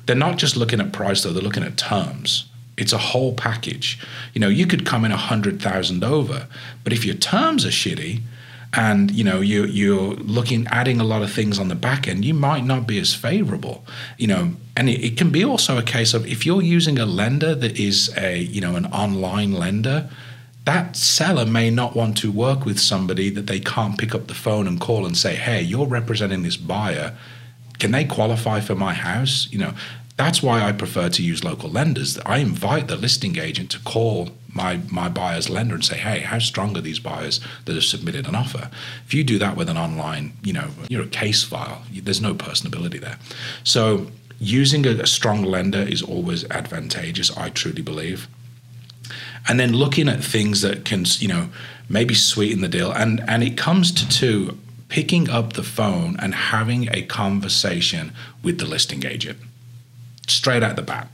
They're 0.06 0.16
not 0.16 0.38
just 0.38 0.56
looking 0.56 0.80
at 0.80 0.94
price 0.94 1.24
though; 1.24 1.34
they're 1.34 1.44
looking 1.44 1.64
at 1.64 1.78
terms. 1.78 2.46
It's 2.78 2.94
a 2.94 2.98
whole 2.98 3.34
package. 3.34 4.00
You 4.34 4.42
know, 4.42 4.48
you 4.48 4.66
could 4.66 4.86
come 4.86 5.06
in 5.06 5.12
a 5.12 5.18
hundred 5.18 5.62
thousand 5.62 6.04
over, 6.04 6.48
but 6.84 6.94
if 6.94 7.04
your 7.06 7.16
terms 7.16 7.66
are 7.66 7.70
shitty, 7.70 8.22
and 8.74 9.12
you 9.12 9.24
know 9.24 9.42
you 9.42 9.66
you're 9.66 10.14
looking 10.16 10.68
adding 10.68 11.00
a 11.00 11.04
lot 11.04 11.22
of 11.22 11.32
things 11.32 11.60
on 11.60 11.68
the 11.68 11.76
back 11.76 12.08
end, 12.08 12.24
you 12.24 12.34
might 12.34 12.64
not 12.64 12.88
be 12.88 13.00
as 13.00 13.14
favorable. 13.14 13.84
You 14.18 14.28
know, 14.28 14.54
and 14.78 14.90
it, 14.90 15.04
it 15.04 15.18
can 15.18 15.32
be 15.32 15.44
also 15.44 15.78
a 15.78 15.84
case 15.84 16.14
of 16.14 16.26
if 16.28 16.46
you're 16.46 16.62
using 16.62 17.00
a 17.00 17.06
lender 17.06 17.56
that 17.56 17.80
is 17.80 18.14
a 18.18 18.38
you 18.38 18.62
know 18.62 18.76
an 18.76 18.86
online 18.88 19.54
lender 19.54 20.10
that 20.66 20.96
seller 20.96 21.46
may 21.46 21.70
not 21.70 21.96
want 21.96 22.18
to 22.18 22.32
work 22.32 22.66
with 22.66 22.80
somebody 22.80 23.30
that 23.32 23.48
they 23.48 23.60
can't 23.60 23.98
pick 23.98 24.14
up 24.14 24.28
the 24.28 24.34
phone 24.34 24.68
and 24.68 24.80
call 24.80 25.06
and 25.06 25.18
say, 25.18 25.36
"Hey, 25.36 25.62
you're 25.62 25.88
representing 25.88 26.44
this 26.44 26.58
buyer. 26.58 27.16
Can 27.80 27.92
they 27.92 28.06
qualify 28.06 28.60
for 28.60 28.76
my 28.76 28.94
house?" 28.94 29.48
You 29.52 29.60
know, 29.60 29.74
that's 30.18 30.44
why 30.44 30.62
I 30.62 30.72
prefer 30.72 31.10
to 31.10 31.24
use 31.24 31.44
local 31.44 31.70
lenders. 31.70 32.20
I 32.26 32.38
invite 32.38 32.88
the 32.88 32.96
listing 32.96 33.40
agent 33.40 33.72
to 33.72 33.80
call 33.80 34.30
my 34.54 34.82
my 34.90 35.10
buyer's 35.10 35.50
lender 35.50 35.74
and 35.74 35.84
say, 35.84 35.98
"Hey, 35.98 36.20
how 36.20 36.38
strong 36.38 36.78
are 36.78 36.82
these 36.82 37.00
buyers 37.00 37.40
that 37.66 37.74
have 37.74 37.84
submitted 37.84 38.28
an 38.28 38.36
offer?" 38.36 38.70
If 39.08 39.14
you 39.16 39.24
do 39.24 39.40
that 39.40 39.58
with 39.58 39.68
an 39.68 39.78
online, 39.78 40.34
you 40.44 40.54
know, 40.54 40.70
you're 40.90 41.04
a 41.04 41.08
case 41.08 41.44
file. 41.44 41.82
There's 41.92 42.22
no 42.22 42.36
personability 42.36 43.02
there. 43.02 43.18
So 43.64 44.12
using 44.40 44.86
a, 44.86 44.92
a 44.92 45.08
strong 45.08 45.44
lender 45.44 45.82
is 45.82 46.04
always 46.04 46.44
advantageous. 46.52 47.36
I 47.36 47.50
truly 47.50 47.82
believe 47.82 48.28
and 49.48 49.60
then 49.60 49.74
looking 49.74 50.08
at 50.08 50.24
things 50.24 50.62
that 50.62 50.86
can 50.86 51.06
you 51.20 51.28
know 51.28 51.50
maybe 51.90 52.14
sweeten 52.14 52.62
the 52.62 52.68
deal 52.68 52.92
and 52.92 53.22
and 53.28 53.44
it 53.44 53.58
comes 53.58 53.92
to 53.92 54.08
two 54.08 54.58
picking 54.92 55.30
up 55.30 55.54
the 55.54 55.64
phone 55.64 56.18
and 56.20 56.36
having 56.36 56.90
a 56.94 57.02
conversation 57.04 58.12
with 58.44 58.60
the 58.60 58.66
listing 58.66 59.06
agent 59.06 59.38
straight 60.28 60.64
out 60.64 60.76
the 60.76 60.82
bat. 60.82 61.08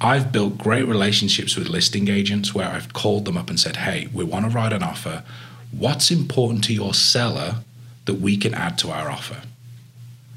I've 0.00 0.32
built 0.32 0.58
great 0.58 0.86
relationships 0.86 1.56
with 1.56 1.68
listing 1.68 2.08
agents 2.08 2.54
where 2.54 2.68
I've 2.68 2.92
called 2.92 3.24
them 3.24 3.36
up 3.36 3.48
and 3.48 3.58
said, 3.58 3.76
hey, 3.76 4.08
we 4.12 4.24
want 4.24 4.44
to 4.44 4.50
write 4.50 4.72
an 4.72 4.82
offer. 4.82 5.24
What's 5.72 6.10
important 6.10 6.62
to 6.64 6.74
your 6.74 6.94
seller 6.94 7.56
that 8.04 8.14
we 8.14 8.36
can 8.36 8.54
add 8.54 8.78
to 8.78 8.90
our 8.90 9.10
offer? 9.10 9.42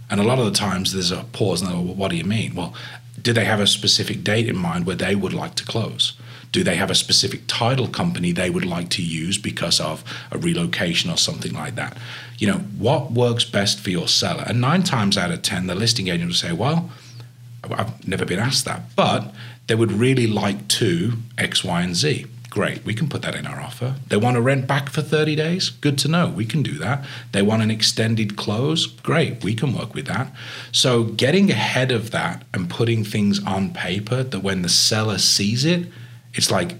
And 0.10 0.20
a 0.20 0.24
lot 0.24 0.40
of 0.40 0.46
the 0.46 0.52
times 0.52 0.94
there's 0.94 1.12
a 1.12 1.26
pause 1.34 1.62
and 1.62 1.70
they're 1.70 1.78
like, 1.78 1.86
well, 1.86 1.96
what 1.96 2.12
do 2.12 2.18
you 2.18 2.24
mean? 2.24 2.56
Well, 2.56 2.74
do 3.22 3.34
they 3.34 3.46
have 3.46 3.60
a 3.60 3.68
specific 3.68 4.24
date 4.24 4.48
in 4.48 4.58
mind 4.58 4.86
where 4.86 4.96
they 4.96 5.16
would 5.16 5.34
like 5.34 5.56
to 5.56 5.66
close? 5.66 6.14
Do 6.52 6.64
they 6.64 6.76
have 6.76 6.90
a 6.90 6.96
specific 6.96 7.42
title 7.48 7.88
company 7.88 8.32
they 8.32 8.50
would 8.50 8.66
like 8.66 8.90
to 8.92 9.04
use 9.04 9.38
because 9.38 9.80
of 9.80 10.04
a 10.32 10.38
relocation 10.38 11.10
or 11.10 11.18
something 11.18 11.54
like 11.54 11.76
that? 11.76 11.98
You 12.38 12.48
know, 12.48 12.60
what 12.78 13.12
works 13.12 13.44
best 13.44 13.80
for 13.80 13.90
your 13.90 14.08
seller? 14.08 14.44
And 14.48 14.62
nine 14.62 14.84
times 14.84 15.18
out 15.18 15.32
of 15.32 15.42
10, 15.42 15.68
the 15.68 15.76
listing 15.76 16.08
agent 16.08 16.28
will 16.28 16.36
say, 16.36 16.54
well, 16.54 16.90
I've 17.64 18.08
never 18.08 18.26
been 18.26 18.40
asked 18.40 18.66
that, 18.66 18.96
but 18.96 19.34
they 19.68 19.76
would 19.76 19.92
really 19.92 20.28
like 20.28 20.68
to 20.70 21.14
X, 21.38 21.64
Y, 21.64 21.82
and 21.82 21.96
Z. 21.96 22.26
Great, 22.50 22.84
we 22.86 22.94
can 22.94 23.10
put 23.10 23.22
that 23.24 23.36
in 23.36 23.46
our 23.46 23.60
offer. 23.60 23.96
They 24.08 24.18
want 24.18 24.36
to 24.36 24.42
rent 24.42 24.68
back 24.68 24.90
for 24.90 25.02
30 25.02 25.36
days? 25.36 25.70
Good 25.70 25.98
to 26.00 26.08
know, 26.08 26.30
we 26.30 26.46
can 26.46 26.64
do 26.64 26.78
that. 26.80 27.06
They 27.34 27.42
want 27.42 27.62
an 27.62 27.70
extended 27.70 28.38
close? 28.38 28.86
Great, 28.86 29.44
we 29.44 29.54
can 29.54 29.76
work 29.76 29.94
with 29.94 30.08
that. 30.08 30.32
So, 30.72 31.04
getting 31.04 31.52
ahead 31.52 31.92
of 31.92 32.12
that 32.12 32.44
and 32.54 32.70
putting 32.70 33.04
things 33.04 33.44
on 33.44 33.74
paper 33.74 34.24
that 34.24 34.40
when 34.40 34.62
the 34.62 34.70
seller 34.70 35.18
sees 35.18 35.66
it, 35.66 35.88
it's 36.38 36.52
like 36.52 36.76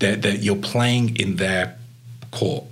that 0.00 0.40
you're 0.42 0.56
playing 0.56 1.16
in 1.16 1.36
their 1.36 1.76
court, 2.30 2.64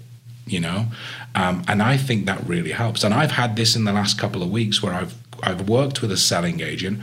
you 0.47 0.61
know? 0.61 0.87
Um, 1.35 1.65
and 1.67 1.83
I 1.83 1.97
think 1.97 2.27
that 2.27 2.47
really 2.47 2.73
helps. 2.73 3.03
And 3.03 3.15
I've 3.15 3.33
had 3.33 3.57
this 3.57 3.75
in 3.75 3.85
the 3.85 3.93
last 3.93 4.19
couple 4.19 4.43
of 4.43 4.51
weeks 4.51 4.83
where 4.83 4.93
I've 4.93 5.15
I've 5.43 5.69
worked 5.69 6.01
with 6.01 6.11
a 6.11 6.17
selling 6.17 6.61
agent. 6.61 7.01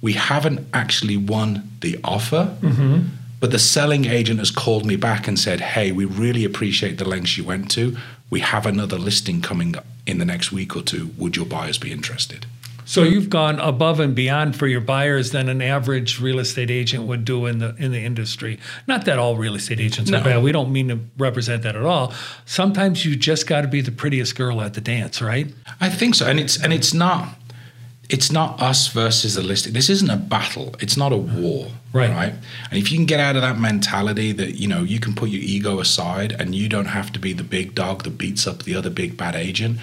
We 0.00 0.12
haven't 0.12 0.66
actually 0.72 1.16
won 1.16 1.70
the 1.80 1.98
offer, 2.04 2.56
mm-hmm. 2.60 3.06
but 3.40 3.50
the 3.50 3.58
selling 3.58 4.04
agent 4.04 4.38
has 4.38 4.50
called 4.50 4.84
me 4.84 4.96
back 4.96 5.26
and 5.26 5.38
said, 5.38 5.60
"Hey, 5.60 5.92
we 5.92 6.04
really 6.04 6.44
appreciate 6.44 6.98
the 6.98 7.08
lengths 7.08 7.36
you 7.38 7.44
went 7.44 7.70
to. 7.72 7.96
We 8.28 8.40
have 8.40 8.66
another 8.66 8.98
listing 8.98 9.40
coming 9.40 9.74
in 10.06 10.18
the 10.18 10.24
next 10.24 10.52
week 10.52 10.76
or 10.76 10.82
two. 10.82 11.10
Would 11.16 11.36
your 11.36 11.46
buyers 11.46 11.78
be 11.78 11.90
interested?" 11.90 12.46
So 12.90 13.04
you've 13.04 13.30
gone 13.30 13.60
above 13.60 14.00
and 14.00 14.16
beyond 14.16 14.56
for 14.56 14.66
your 14.66 14.80
buyers 14.80 15.30
than 15.30 15.48
an 15.48 15.62
average 15.62 16.20
real 16.20 16.40
estate 16.40 16.72
agent 16.72 17.04
would 17.04 17.24
do 17.24 17.46
in 17.46 17.60
the 17.60 17.72
in 17.78 17.92
the 17.92 18.00
industry. 18.00 18.58
Not 18.88 19.04
that 19.04 19.16
all 19.16 19.36
real 19.36 19.54
estate 19.54 19.78
agents 19.78 20.10
no. 20.10 20.18
are 20.18 20.24
bad. 20.24 20.42
We 20.42 20.50
don't 20.50 20.72
mean 20.72 20.88
to 20.88 20.98
represent 21.16 21.62
that 21.62 21.76
at 21.76 21.84
all. 21.84 22.12
Sometimes 22.46 23.04
you 23.04 23.14
just 23.14 23.46
got 23.46 23.60
to 23.60 23.68
be 23.68 23.80
the 23.80 23.92
prettiest 23.92 24.34
girl 24.34 24.60
at 24.60 24.74
the 24.74 24.80
dance, 24.80 25.22
right? 25.22 25.46
I 25.80 25.88
think 25.88 26.16
so, 26.16 26.26
and 26.26 26.40
it's 26.40 26.60
and 26.60 26.72
it's 26.72 26.92
not 26.92 27.28
it's 28.08 28.32
not 28.32 28.60
us 28.60 28.88
versus 28.88 29.36
the 29.36 29.42
listing. 29.42 29.72
This 29.72 29.88
isn't 29.88 30.10
a 30.10 30.16
battle. 30.16 30.74
It's 30.80 30.96
not 30.96 31.12
a 31.12 31.16
war. 31.16 31.68
Right. 31.92 32.10
Right. 32.10 32.34
And 32.70 32.78
if 32.78 32.90
you 32.90 32.98
can 32.98 33.06
get 33.06 33.20
out 33.20 33.36
of 33.36 33.42
that 33.42 33.58
mentality 33.58 34.32
that, 34.32 34.56
you 34.56 34.66
know, 34.66 34.82
you 34.82 34.98
can 34.98 35.14
put 35.14 35.30
your 35.30 35.42
ego 35.42 35.78
aside 35.78 36.32
and 36.32 36.54
you 36.54 36.68
don't 36.68 36.86
have 36.86 37.12
to 37.12 37.20
be 37.20 37.32
the 37.32 37.44
big 37.44 37.74
dog 37.74 38.02
that 38.04 38.18
beats 38.18 38.46
up 38.48 38.64
the 38.64 38.74
other 38.74 38.90
big 38.90 39.16
bad 39.16 39.36
agent, 39.36 39.78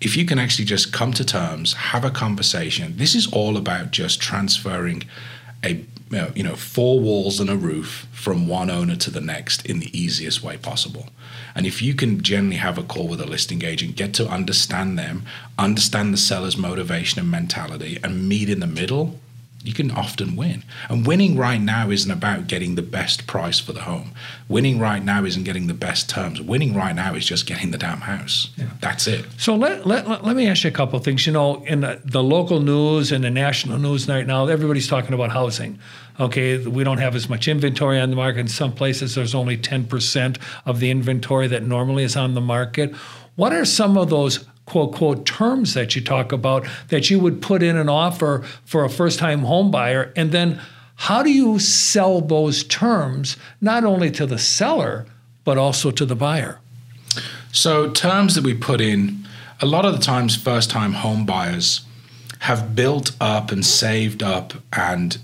if 0.00 0.16
you 0.16 0.24
can 0.24 0.38
actually 0.38 0.64
just 0.64 0.92
come 0.92 1.12
to 1.12 1.24
terms, 1.24 1.74
have 1.74 2.04
a 2.04 2.10
conversation, 2.10 2.96
this 2.96 3.14
is 3.14 3.30
all 3.32 3.56
about 3.56 3.90
just 3.90 4.20
transferring 4.20 5.04
a 5.64 5.84
you 6.34 6.42
know 6.42 6.56
four 6.56 6.98
walls 6.98 7.38
and 7.38 7.48
a 7.48 7.56
roof 7.56 8.08
from 8.10 8.48
one 8.48 8.68
owner 8.68 8.96
to 8.96 9.10
the 9.10 9.20
next 9.20 9.64
in 9.66 9.78
the 9.78 9.98
easiest 9.98 10.42
way 10.42 10.56
possible. 10.56 11.06
And 11.54 11.66
if 11.66 11.80
you 11.82 11.94
can 11.94 12.22
generally 12.22 12.56
have 12.56 12.78
a 12.78 12.82
call 12.82 13.08
with 13.08 13.20
a 13.20 13.26
listing 13.26 13.64
agent, 13.64 13.96
get 13.96 14.14
to 14.14 14.28
understand 14.28 14.98
them, 14.98 15.24
understand 15.58 16.12
the 16.12 16.18
seller's 16.18 16.56
motivation 16.56 17.20
and 17.20 17.30
mentality, 17.30 17.98
and 18.02 18.28
meet 18.28 18.48
in 18.48 18.60
the 18.60 18.66
middle, 18.66 19.20
you 19.62 19.74
can 19.74 19.90
often 19.90 20.36
win. 20.36 20.64
And 20.88 21.06
winning 21.06 21.36
right 21.36 21.60
now 21.60 21.90
isn't 21.90 22.10
about 22.10 22.46
getting 22.46 22.76
the 22.76 22.82
best 22.82 23.26
price 23.26 23.60
for 23.60 23.74
the 23.74 23.82
home. 23.82 24.12
Winning 24.48 24.78
right 24.78 25.04
now 25.04 25.24
isn't 25.24 25.44
getting 25.44 25.66
the 25.66 25.74
best 25.74 26.08
terms. 26.08 26.40
Winning 26.40 26.74
right 26.74 26.94
now 26.96 27.14
is 27.14 27.26
just 27.26 27.46
getting 27.46 27.70
the 27.70 27.76
damn 27.76 28.00
house. 28.00 28.50
Yeah. 28.56 28.70
That's 28.80 29.06
it. 29.06 29.26
So 29.36 29.54
let, 29.54 29.86
let, 29.86 30.08
let, 30.08 30.24
let 30.24 30.34
me 30.34 30.48
ask 30.48 30.64
you 30.64 30.68
a 30.68 30.72
couple 30.72 30.98
of 30.98 31.04
things. 31.04 31.26
You 31.26 31.34
know, 31.34 31.62
in 31.64 31.80
the, 31.80 32.00
the 32.04 32.22
local 32.22 32.60
news 32.60 33.12
and 33.12 33.22
the 33.22 33.30
national 33.30 33.78
news 33.78 34.08
right 34.08 34.26
now, 34.26 34.46
everybody's 34.46 34.88
talking 34.88 35.12
about 35.12 35.30
housing. 35.30 35.78
Okay, 36.18 36.66
we 36.66 36.82
don't 36.82 36.98
have 36.98 37.14
as 37.14 37.28
much 37.28 37.46
inventory 37.46 38.00
on 38.00 38.10
the 38.10 38.16
market. 38.16 38.40
In 38.40 38.48
some 38.48 38.72
places, 38.72 39.14
there's 39.14 39.34
only 39.34 39.58
10% 39.58 40.38
of 40.64 40.80
the 40.80 40.90
inventory 40.90 41.48
that 41.48 41.62
normally 41.62 42.04
is 42.04 42.16
on 42.16 42.34
the 42.34 42.40
market. 42.40 42.94
What 43.36 43.52
are 43.52 43.64
some 43.64 43.96
of 43.96 44.10
those 44.10 44.46
quote 44.70 44.94
quote 44.94 45.26
terms 45.26 45.74
that 45.74 45.96
you 45.96 46.00
talk 46.00 46.30
about 46.30 46.64
that 46.88 47.10
you 47.10 47.18
would 47.18 47.42
put 47.42 47.60
in 47.60 47.76
an 47.76 47.88
offer 47.88 48.44
for 48.64 48.84
a 48.84 48.88
first 48.88 49.18
time 49.18 49.40
home 49.40 49.68
buyer. 49.72 50.12
And 50.14 50.30
then 50.30 50.60
how 50.94 51.24
do 51.24 51.32
you 51.32 51.58
sell 51.58 52.20
those 52.20 52.62
terms 52.62 53.36
not 53.60 53.82
only 53.82 54.12
to 54.12 54.26
the 54.26 54.38
seller 54.38 55.06
but 55.42 55.58
also 55.58 55.90
to 55.90 56.06
the 56.06 56.14
buyer? 56.14 56.60
So 57.50 57.90
terms 57.90 58.36
that 58.36 58.44
we 58.44 58.54
put 58.54 58.80
in 58.80 59.26
a 59.60 59.66
lot 59.66 59.84
of 59.84 59.92
the 59.92 60.04
times 60.04 60.36
first 60.36 60.70
time 60.70 60.92
home 60.92 61.26
buyers 61.26 61.80
have 62.40 62.76
built 62.76 63.10
up 63.20 63.50
and 63.50 63.66
saved 63.66 64.22
up 64.22 64.54
and 64.72 65.18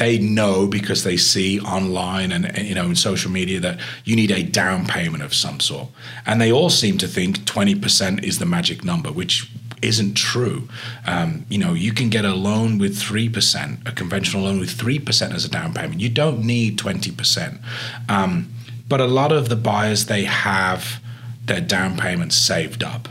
they 0.00 0.16
know 0.16 0.66
because 0.66 1.04
they 1.04 1.18
see 1.18 1.60
online 1.60 2.32
and 2.32 2.56
you 2.56 2.74
know 2.74 2.86
in 2.86 2.96
social 2.96 3.30
media 3.30 3.60
that 3.60 3.78
you 4.06 4.16
need 4.16 4.30
a 4.30 4.42
down 4.42 4.86
payment 4.86 5.22
of 5.22 5.34
some 5.34 5.60
sort. 5.60 5.88
And 6.24 6.40
they 6.40 6.50
all 6.50 6.70
seem 6.70 6.96
to 6.98 7.06
think 7.06 7.40
20% 7.40 8.24
is 8.24 8.38
the 8.38 8.46
magic 8.46 8.82
number 8.82 9.12
which 9.12 9.52
isn't 9.82 10.14
true. 10.14 10.68
Um, 11.06 11.44
you 11.50 11.58
know 11.58 11.74
you 11.74 11.92
can 11.92 12.08
get 12.08 12.24
a 12.24 12.34
loan 12.34 12.78
with 12.78 12.96
3% 12.96 13.86
a 13.86 13.92
conventional 13.92 14.44
loan 14.44 14.58
with 14.58 14.70
3% 14.70 15.34
as 15.34 15.44
a 15.44 15.50
down 15.50 15.74
payment. 15.74 16.00
You 16.00 16.08
don't 16.08 16.40
need 16.46 16.78
20% 16.78 17.58
um, 18.08 18.50
but 18.88 19.02
a 19.02 19.06
lot 19.06 19.32
of 19.32 19.50
the 19.50 19.56
buyers 19.56 20.06
they 20.06 20.24
have 20.24 20.98
their 21.44 21.60
down 21.60 21.98
payments 21.98 22.36
saved 22.36 22.82
up 22.82 23.06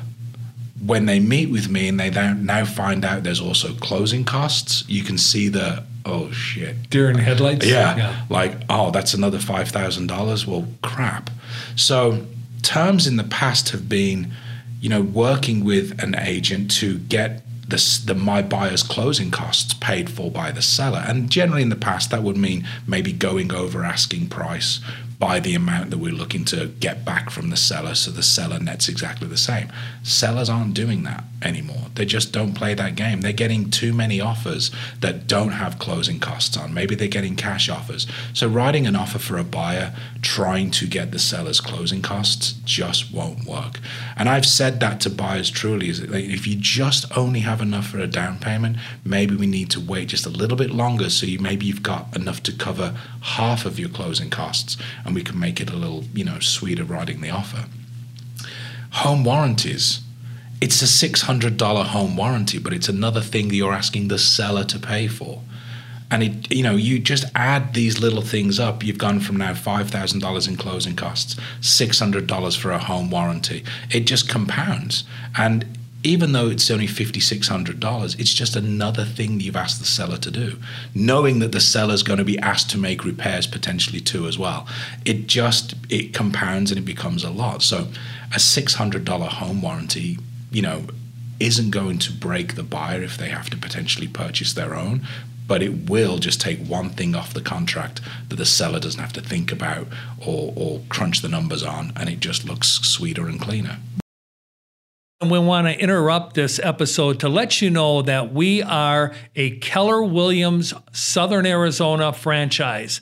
when 0.85 1.05
they 1.05 1.19
meet 1.19 1.49
with 1.49 1.69
me 1.69 1.87
and 1.87 1.99
they 1.99 2.09
now 2.09 2.65
find 2.65 3.03
out 3.03 3.23
there's 3.23 3.41
also 3.41 3.73
closing 3.75 4.23
costs, 4.23 4.87
you 4.87 5.03
can 5.03 5.17
see 5.17 5.49
the 5.49 5.83
oh 6.05 6.31
shit. 6.31 6.89
Deer 6.89 7.09
in 7.09 7.17
headlights? 7.17 7.65
Yeah. 7.65 7.95
yeah. 7.97 8.25
Like, 8.29 8.53
oh, 8.69 8.91
that's 8.91 9.13
another 9.13 9.37
$5,000. 9.37 10.47
Well, 10.47 10.67
crap. 10.81 11.29
So, 11.75 12.25
terms 12.61 13.07
in 13.07 13.17
the 13.17 13.23
past 13.23 13.69
have 13.69 13.89
been, 13.89 14.31
you 14.81 14.89
know, 14.89 15.01
working 15.01 15.63
with 15.63 16.01
an 16.01 16.15
agent 16.15 16.71
to 16.71 16.97
get 16.99 17.41
the, 17.67 18.01
the 18.05 18.15
my 18.15 18.41
buyer's 18.41 18.81
closing 18.81 19.29
costs 19.29 19.73
paid 19.75 20.09
for 20.09 20.31
by 20.31 20.51
the 20.51 20.61
seller. 20.61 21.03
And 21.05 21.29
generally 21.29 21.61
in 21.61 21.69
the 21.69 21.75
past, 21.75 22.09
that 22.11 22.23
would 22.23 22.37
mean 22.37 22.67
maybe 22.87 23.13
going 23.13 23.53
over 23.53 23.83
asking 23.83 24.29
price 24.29 24.79
by 25.19 25.37
the 25.41 25.53
amount 25.53 25.89
that 25.89 25.97
we're 25.97 26.13
looking 26.13 26.45
to 26.45 26.67
get 26.79 27.03
back 27.03 27.29
from 27.29 27.49
the 27.49 27.57
seller 27.57 27.93
so 27.93 28.09
the 28.09 28.23
seller 28.23 28.57
nets 28.57 28.87
exactly 28.87 29.27
the 29.27 29.37
same. 29.37 29.69
Sellers 30.01 30.49
aren't 30.49 30.73
doing 30.73 31.03
that 31.03 31.25
anymore. 31.41 31.87
They 31.95 32.05
just 32.05 32.31
don't 32.31 32.53
play 32.53 32.73
that 32.73 32.95
game. 32.95 33.19
They're 33.19 33.33
getting 33.33 33.69
too 33.69 33.93
many 33.93 34.21
offers 34.21 34.71
that 35.01 35.27
don't 35.27 35.51
have 35.51 35.77
closing 35.77 36.19
costs 36.19 36.55
on. 36.55 36.73
Maybe 36.73 36.95
they're 36.95 37.09
getting 37.09 37.35
cash 37.35 37.69
offers. 37.69 38.07
So 38.33 38.47
writing 38.47 38.87
an 38.87 38.95
offer 38.95 39.19
for 39.19 39.37
a 39.37 39.43
buyer 39.43 39.93
trying 40.21 40.71
to 40.71 40.87
get 40.87 41.11
the 41.11 41.19
seller's 41.19 41.59
closing 41.59 42.01
costs 42.01 42.53
just 42.63 43.13
won't 43.13 43.45
work. 43.45 43.79
And 44.15 44.29
I've 44.29 44.45
said 44.45 44.79
that 44.79 45.01
to 45.01 45.09
buyers 45.09 45.49
truly 45.49 45.89
is 45.89 45.99
if 45.99 46.47
you 46.47 46.55
just 46.57 47.17
only 47.17 47.41
have 47.41 47.61
enough 47.61 47.87
for 47.87 47.99
a 47.99 48.07
down 48.07 48.39
payment, 48.39 48.77
maybe 49.03 49.35
we 49.35 49.47
need 49.47 49.69
to 49.71 49.81
wait 49.81 50.09
just 50.09 50.25
a 50.25 50.29
little 50.29 50.57
bit 50.57 50.71
longer 50.71 51.09
so 51.09 51.25
you 51.25 51.39
maybe 51.39 51.65
you've 51.65 51.83
got 51.83 52.15
enough 52.15 52.41
to 52.43 52.53
cover 52.53 52.95
half 53.21 53.65
of 53.65 53.77
your 53.77 53.89
closing 53.89 54.29
costs 54.29 54.77
and 55.09 55.15
we 55.15 55.23
can 55.23 55.39
make 55.39 55.59
it 55.59 55.71
a 55.71 55.75
little, 55.75 56.03
you 56.13 56.23
know, 56.23 56.37
sweeter 56.37 56.83
writing 56.83 57.19
the 57.19 57.31
offer. 57.31 57.65
Home 58.91 59.23
warranties. 59.23 60.01
It's 60.61 60.83
a 60.83 60.85
$600 60.85 61.85
home 61.87 62.15
warranty, 62.15 62.59
but 62.59 62.73
it's 62.73 62.87
another 62.87 63.21
thing 63.21 63.47
that 63.47 63.55
you're 63.55 63.73
asking 63.73 64.07
the 64.07 64.19
seller 64.19 64.63
to 64.65 64.77
pay 64.77 65.07
for. 65.07 65.41
And 66.11 66.21
it, 66.21 66.53
you 66.53 66.61
know, 66.61 66.75
you 66.75 66.99
just 66.99 67.25
add 67.33 67.73
these 67.73 67.99
little 67.99 68.21
things 68.21 68.59
up. 68.59 68.83
You've 68.83 68.99
gone 68.99 69.19
from 69.19 69.37
now 69.37 69.55
five 69.55 69.89
thousand 69.89 70.19
dollars 70.19 70.47
in 70.47 70.57
closing 70.57 70.95
costs, 70.95 71.35
six 71.61 71.99
hundred 71.99 72.25
dollars 72.25 72.55
for 72.55 72.71
a 72.71 72.79
home 72.79 73.11
warranty. 73.11 73.63
It 73.91 74.01
just 74.01 74.27
compounds, 74.27 75.03
and 75.37 75.77
even 76.03 76.31
though 76.31 76.47
it's 76.47 76.71
only 76.71 76.87
$5,600, 76.87 78.19
it's 78.19 78.33
just 78.33 78.55
another 78.55 79.03
thing 79.03 79.39
you've 79.39 79.55
asked 79.55 79.79
the 79.79 79.85
seller 79.85 80.17
to 80.17 80.31
do, 80.31 80.57
knowing 80.95 81.39
that 81.39 81.51
the 81.51 81.59
seller's 81.59 82.03
going 82.03 82.19
to 82.19 82.25
be 82.25 82.39
asked 82.39 82.69
to 82.71 82.77
make 82.77 83.03
repairs 83.03 83.45
potentially 83.45 83.99
too 83.99 84.25
as 84.25 84.39
well. 84.39 84.65
It 85.03 85.27
just, 85.27 85.75
it 85.89 86.13
compounds 86.13 86.71
and 86.71 86.79
it 86.79 86.85
becomes 86.85 87.23
a 87.23 87.29
lot. 87.29 87.63
So 87.63 87.89
a 88.33 88.37
$600 88.37 89.27
home 89.27 89.61
warranty, 89.61 90.17
you 90.51 90.61
know, 90.61 90.85
isn't 91.39 91.71
going 91.71 91.99
to 91.99 92.13
break 92.13 92.55
the 92.55 92.63
buyer 92.63 93.01
if 93.01 93.17
they 93.17 93.29
have 93.29 93.49
to 93.49 93.57
potentially 93.57 94.07
purchase 94.07 94.53
their 94.53 94.75
own, 94.75 95.05
but 95.47 95.61
it 95.61 95.89
will 95.89 96.17
just 96.17 96.39
take 96.39 96.59
one 96.59 96.89
thing 96.89 97.15
off 97.15 97.33
the 97.33 97.41
contract 97.41 97.99
that 98.29 98.35
the 98.35 98.45
seller 98.45 98.79
doesn't 98.79 99.01
have 99.01 99.13
to 99.13 99.21
think 99.21 99.51
about 99.51 99.87
or, 100.25 100.53
or 100.55 100.81
crunch 100.89 101.21
the 101.21 101.27
numbers 101.27 101.63
on, 101.63 101.91
and 101.95 102.07
it 102.07 102.19
just 102.19 102.45
looks 102.45 102.67
sweeter 102.67 103.27
and 103.27 103.41
cleaner. 103.41 103.79
And 105.21 105.29
we 105.29 105.37
want 105.37 105.67
to 105.67 105.77
interrupt 105.77 106.35
this 106.35 106.59
episode 106.63 107.19
to 107.19 107.27
let 107.27 107.61
you 107.61 107.69
know 107.69 108.01
that 108.03 108.33
we 108.33 108.63
are 108.63 109.13
a 109.35 109.57
Keller 109.57 110.01
Williams 110.01 110.73
Southern 110.93 111.45
Arizona 111.45 112.13
franchise. 112.13 113.01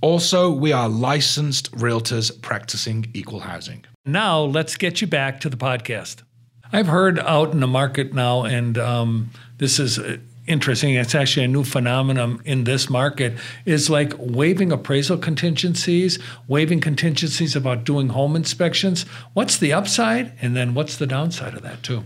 Also, 0.00 0.52
we 0.52 0.72
are 0.72 0.88
licensed 0.88 1.72
realtors 1.72 2.40
practicing 2.42 3.10
equal 3.12 3.40
housing. 3.40 3.84
Now, 4.04 4.42
let's 4.42 4.76
get 4.76 5.00
you 5.00 5.08
back 5.08 5.40
to 5.40 5.48
the 5.48 5.56
podcast. 5.56 6.22
I've 6.72 6.86
heard 6.86 7.18
out 7.18 7.50
in 7.50 7.58
the 7.58 7.66
market 7.66 8.14
now, 8.14 8.44
and 8.44 8.78
um, 8.78 9.30
this 9.58 9.80
is 9.80 9.98
uh, 9.98 10.18
interesting. 10.46 10.94
It's 10.94 11.14
actually 11.14 11.44
a 11.44 11.48
new 11.48 11.64
phenomenon 11.64 12.40
in 12.44 12.64
this 12.64 12.90
market. 12.90 13.34
Is 13.64 13.88
like 13.88 14.12
waiving 14.18 14.72
appraisal 14.72 15.18
contingencies, 15.18 16.18
waiving 16.48 16.80
contingencies 16.80 17.56
about 17.56 17.84
doing 17.84 18.08
home 18.08 18.36
inspections. 18.36 19.02
What's 19.34 19.58
the 19.58 19.72
upside, 19.72 20.32
and 20.40 20.56
then 20.56 20.74
what's 20.74 20.96
the 20.96 21.06
downside 21.06 21.54
of 21.54 21.62
that 21.62 21.82
too? 21.82 22.04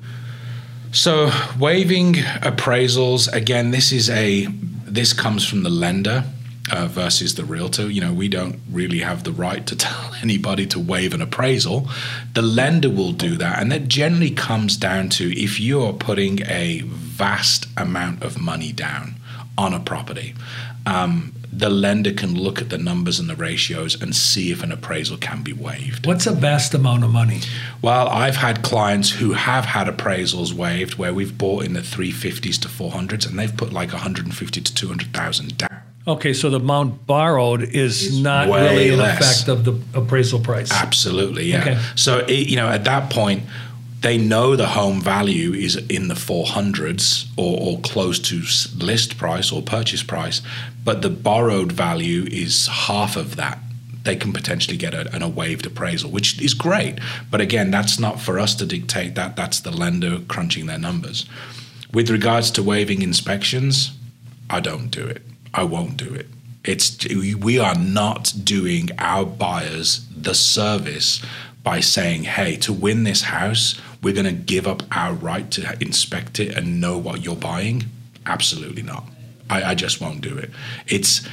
So 0.93 1.31
waiving 1.59 2.15
appraisals 2.15 3.33
again. 3.33 3.71
This 3.71 3.93
is 3.93 4.09
a 4.11 4.47
this 4.47 5.13
comes 5.13 5.47
from 5.47 5.63
the 5.63 5.71
lender 5.71 6.25
uh, 6.73 6.87
versus 6.87 7.35
the 7.35 7.45
realtor. 7.45 7.91
You 7.91 8.01
know, 8.01 8.13
we 8.13 8.29
don't 8.29 8.61
really 8.71 9.01
have 9.01 9.25
the 9.25 9.33
right 9.33 9.67
to 9.67 9.77
tell 9.87 10.15
anybody 10.23 10.67
to 10.67 10.81
waive 10.81 11.15
an 11.15 11.23
appraisal. 11.23 11.89
The 12.35 12.43
lender 12.43 12.91
will 12.91 13.13
do 13.13 13.37
that. 13.37 13.61
And 13.61 13.71
that 13.73 13.89
generally 13.89 14.31
comes 14.31 14.77
down 14.77 15.09
to 15.11 15.39
if 15.39 15.61
you're 15.61 15.93
putting 15.93 16.43
a 16.43 16.83
vast 17.17 17.67
amount 17.77 18.23
of 18.23 18.41
money 18.41 18.73
down 18.73 19.15
on 19.59 19.73
a 19.73 19.81
property, 19.81 20.35
um, 20.85 21.33
the 21.53 21.71
lender 21.71 22.13
can 22.13 22.35
look 22.35 22.61
at 22.61 22.69
the 22.69 22.77
numbers 22.77 23.19
and 23.19 23.31
the 23.31 23.35
ratios 23.35 24.01
and 24.01 24.15
see 24.15 24.53
if 24.53 24.63
an 24.63 24.71
appraisal 24.71 25.17
can 25.17 25.43
be 25.43 25.55
waived. 25.55 26.07
What's 26.07 26.27
a 26.27 26.33
vast 26.33 26.75
amount 26.75 27.05
of 27.05 27.11
money? 27.11 27.41
Well, 27.81 28.09
I've 28.09 28.37
had 28.37 28.63
clients 28.63 29.11
who 29.11 29.33
have 29.33 29.65
had 29.65 29.87
appraisals 29.87 30.53
waived 30.53 30.99
where 30.99 31.15
we've 31.15 31.37
bought 31.37 31.65
in 31.65 31.73
the 31.73 31.81
350s 31.81 32.61
to 32.61 32.69
400s 32.69 33.27
and 33.27 33.39
they've 33.39 33.57
put 33.57 33.73
like 33.73 33.93
150 33.93 34.61
to 34.61 34.75
200,000 34.75 35.57
down. 35.57 35.71
Okay, 36.09 36.35
so 36.35 36.51
the 36.51 36.59
amount 36.59 37.05
borrowed 37.07 37.63
is 37.63 38.21
not 38.21 38.47
really 38.47 38.91
an 38.91 38.99
less. 38.99 39.19
effect 39.19 39.49
of 39.49 39.65
the 39.65 39.99
appraisal 39.99 40.39
price. 40.39 40.71
Absolutely, 40.71 41.47
yeah. 41.47 41.61
Okay. 41.61 41.83
So 41.97 42.19
it, 42.19 42.49
you 42.49 42.55
know, 42.57 42.69
at 42.69 42.85
that 42.85 43.11
point, 43.11 43.43
they 44.07 44.17
know 44.17 44.55
the 44.55 44.69
home 44.69 45.01
value 45.01 45.53
is 45.53 45.75
in 45.89 46.07
the 46.07 46.15
400s 46.15 47.27
or, 47.37 47.59
or 47.61 47.81
close 47.81 48.21
to 48.21 48.41
list 48.79 49.19
price 49.19 49.51
or 49.51 49.61
purchase 49.61 50.05
price, 50.05 50.43
but 50.85 51.03
the 51.03 51.11
borrowed 51.11 51.73
value 51.73 52.23
is 52.31 52.69
half 52.69 53.17
of 53.17 53.35
that. 53.35 53.59
They 54.05 54.15
can 54.15 54.33
potentially 54.33 54.77
get 54.77 54.95
a, 54.95 55.13
an, 55.13 55.23
a 55.23 55.29
waived 55.29 55.67
appraisal, 55.67 56.13
which 56.13 56.41
is 56.41 56.55
great. 56.55 57.01
But 57.33 57.41
again, 57.41 57.73
that's 57.73 57.99
not 57.99 58.21
for 58.21 58.39
us 58.39 58.55
to 58.55 58.65
dictate 58.65 59.17
that. 59.17 59.35
That's 59.35 59.59
the 59.59 59.73
lender 59.73 60.21
crunching 60.29 60.67
their 60.67 60.79
numbers. 60.79 61.27
With 61.93 62.09
regards 62.09 62.53
to 62.53 62.63
waiving 62.63 63.03
inspections, 63.03 63.91
I 64.49 64.61
don't 64.61 64.91
do 64.91 65.05
it. 65.05 65.23
I 65.53 65.65
won't 65.65 65.97
do 65.97 66.15
it. 66.15 66.29
It's 66.63 67.13
we 67.13 67.59
are 67.59 67.75
not 67.75 68.33
doing 68.45 68.91
our 68.99 69.27
buyers 69.27 70.07
the 70.17 70.35
service 70.35 71.25
by 71.67 71.81
saying, 71.81 72.23
"Hey, 72.23 72.55
to 72.59 72.73
win 72.73 73.03
this 73.03 73.23
house, 73.23 73.75
we're 74.01 74.15
going 74.15 74.25
to 74.25 74.45
give 74.55 74.69
up 74.69 74.85
our 74.93 75.13
right 75.13 75.51
to 75.51 75.77
inspect 75.83 76.39
it 76.39 76.57
and 76.57 76.81
know 76.81 76.97
what 76.97 77.25
you're 77.25 77.35
buying." 77.35 77.87
Absolutely 78.25 78.83
not. 78.83 79.05
I, 79.51 79.73
I 79.73 79.75
just 79.75 80.01
won't 80.01 80.21
do 80.21 80.39
it. 80.39 80.51
It's 80.87 81.27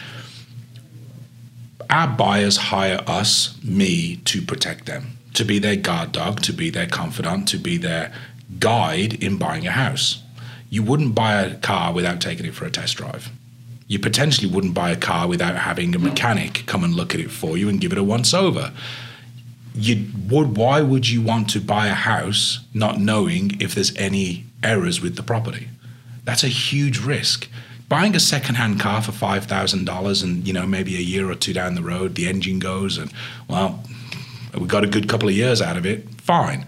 our 1.88 2.08
buyers 2.08 2.58
hire 2.58 3.00
us, 3.06 3.60
me, 3.64 4.16
to 4.26 4.42
protect 4.42 4.88
them, 4.88 5.20
to 5.36 5.46
be 5.46 5.60
their 5.60 5.76
guard 5.76 6.12
dog, 6.12 6.42
to 6.42 6.52
be 6.52 6.72
their 6.72 6.88
confidant, 6.88 7.48
to 7.50 7.58
be 7.60 7.78
their 7.78 8.12
guide 8.60 9.24
in 9.24 9.38
buying 9.38 9.68
a 9.68 9.72
house. 9.72 10.24
You 10.72 10.82
wouldn't 10.82 11.14
buy 11.14 11.44
a 11.44 11.56
car 11.58 11.94
without 11.94 12.20
taking 12.20 12.48
it 12.48 12.56
for 12.56 12.66
a 12.66 12.72
test 12.72 12.98
drive. 12.98 13.30
You 13.86 14.00
potentially 14.00 14.50
wouldn't 14.52 14.74
buy 14.74 14.90
a 14.90 14.96
car 14.96 15.28
without 15.28 15.56
having 15.56 15.94
a 15.94 16.00
mechanic 16.00 16.64
come 16.66 16.84
and 16.84 16.96
look 16.96 17.14
at 17.14 17.22
it 17.22 17.30
for 17.30 17.56
you 17.56 17.70
and 17.70 17.80
give 17.80 17.92
it 17.92 18.00
a 18.00 18.04
once 18.04 18.34
over. 18.34 18.74
You 19.76 20.08
would 20.30 20.56
why 20.56 20.82
would 20.82 21.10
you 21.10 21.22
want 21.22 21.50
to 21.52 21.60
buy 21.60 21.88
a 21.88 21.94
house 21.94 22.60
not 22.74 23.00
knowing 23.00 23.60
if 23.60 23.74
there's 23.74 23.96
any 23.96 24.46
errors 24.62 25.02
with 25.02 25.16
the 25.16 25.24
property? 25.24 25.70
That's 26.24 26.44
a 26.44 26.48
huge 26.48 27.00
risk. 27.00 27.50
Buying 27.90 28.16
a 28.16 28.20
second-hand 28.20 28.80
car 28.80 29.02
for 29.02 29.12
five 29.12 29.46
thousand 29.46 29.86
dollars 29.86 30.22
and 30.22 30.48
you 30.48 30.54
know 30.54 30.66
maybe 30.66 30.96
a 30.96 31.02
year 31.02 31.30
or 31.30 31.36
two 31.36 31.54
down 31.54 31.76
the 31.76 31.82
road 31.82 32.16
the 32.16 32.28
engine 32.28 32.60
goes 32.60 32.98
and 32.98 33.12
well 33.48 33.84
we 34.58 34.68
got 34.68 34.84
a 34.84 34.88
good 34.88 35.10
couple 35.10 35.28
of 35.28 35.36
years 35.36 35.62
out 35.62 35.78
of 35.78 35.86
it. 35.86 36.10
Fine. 36.22 36.66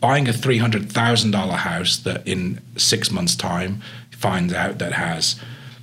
Buying 0.00 0.28
a 0.28 0.32
three 0.32 0.58
hundred 0.58 0.90
thousand 0.90 1.32
dollar 1.32 1.56
house 1.56 1.98
that 1.98 2.26
in 2.26 2.60
six 2.76 3.10
months' 3.10 3.36
time 3.36 3.82
finds 4.10 4.52
out 4.52 4.78
that 4.78 4.92
has 4.94 5.36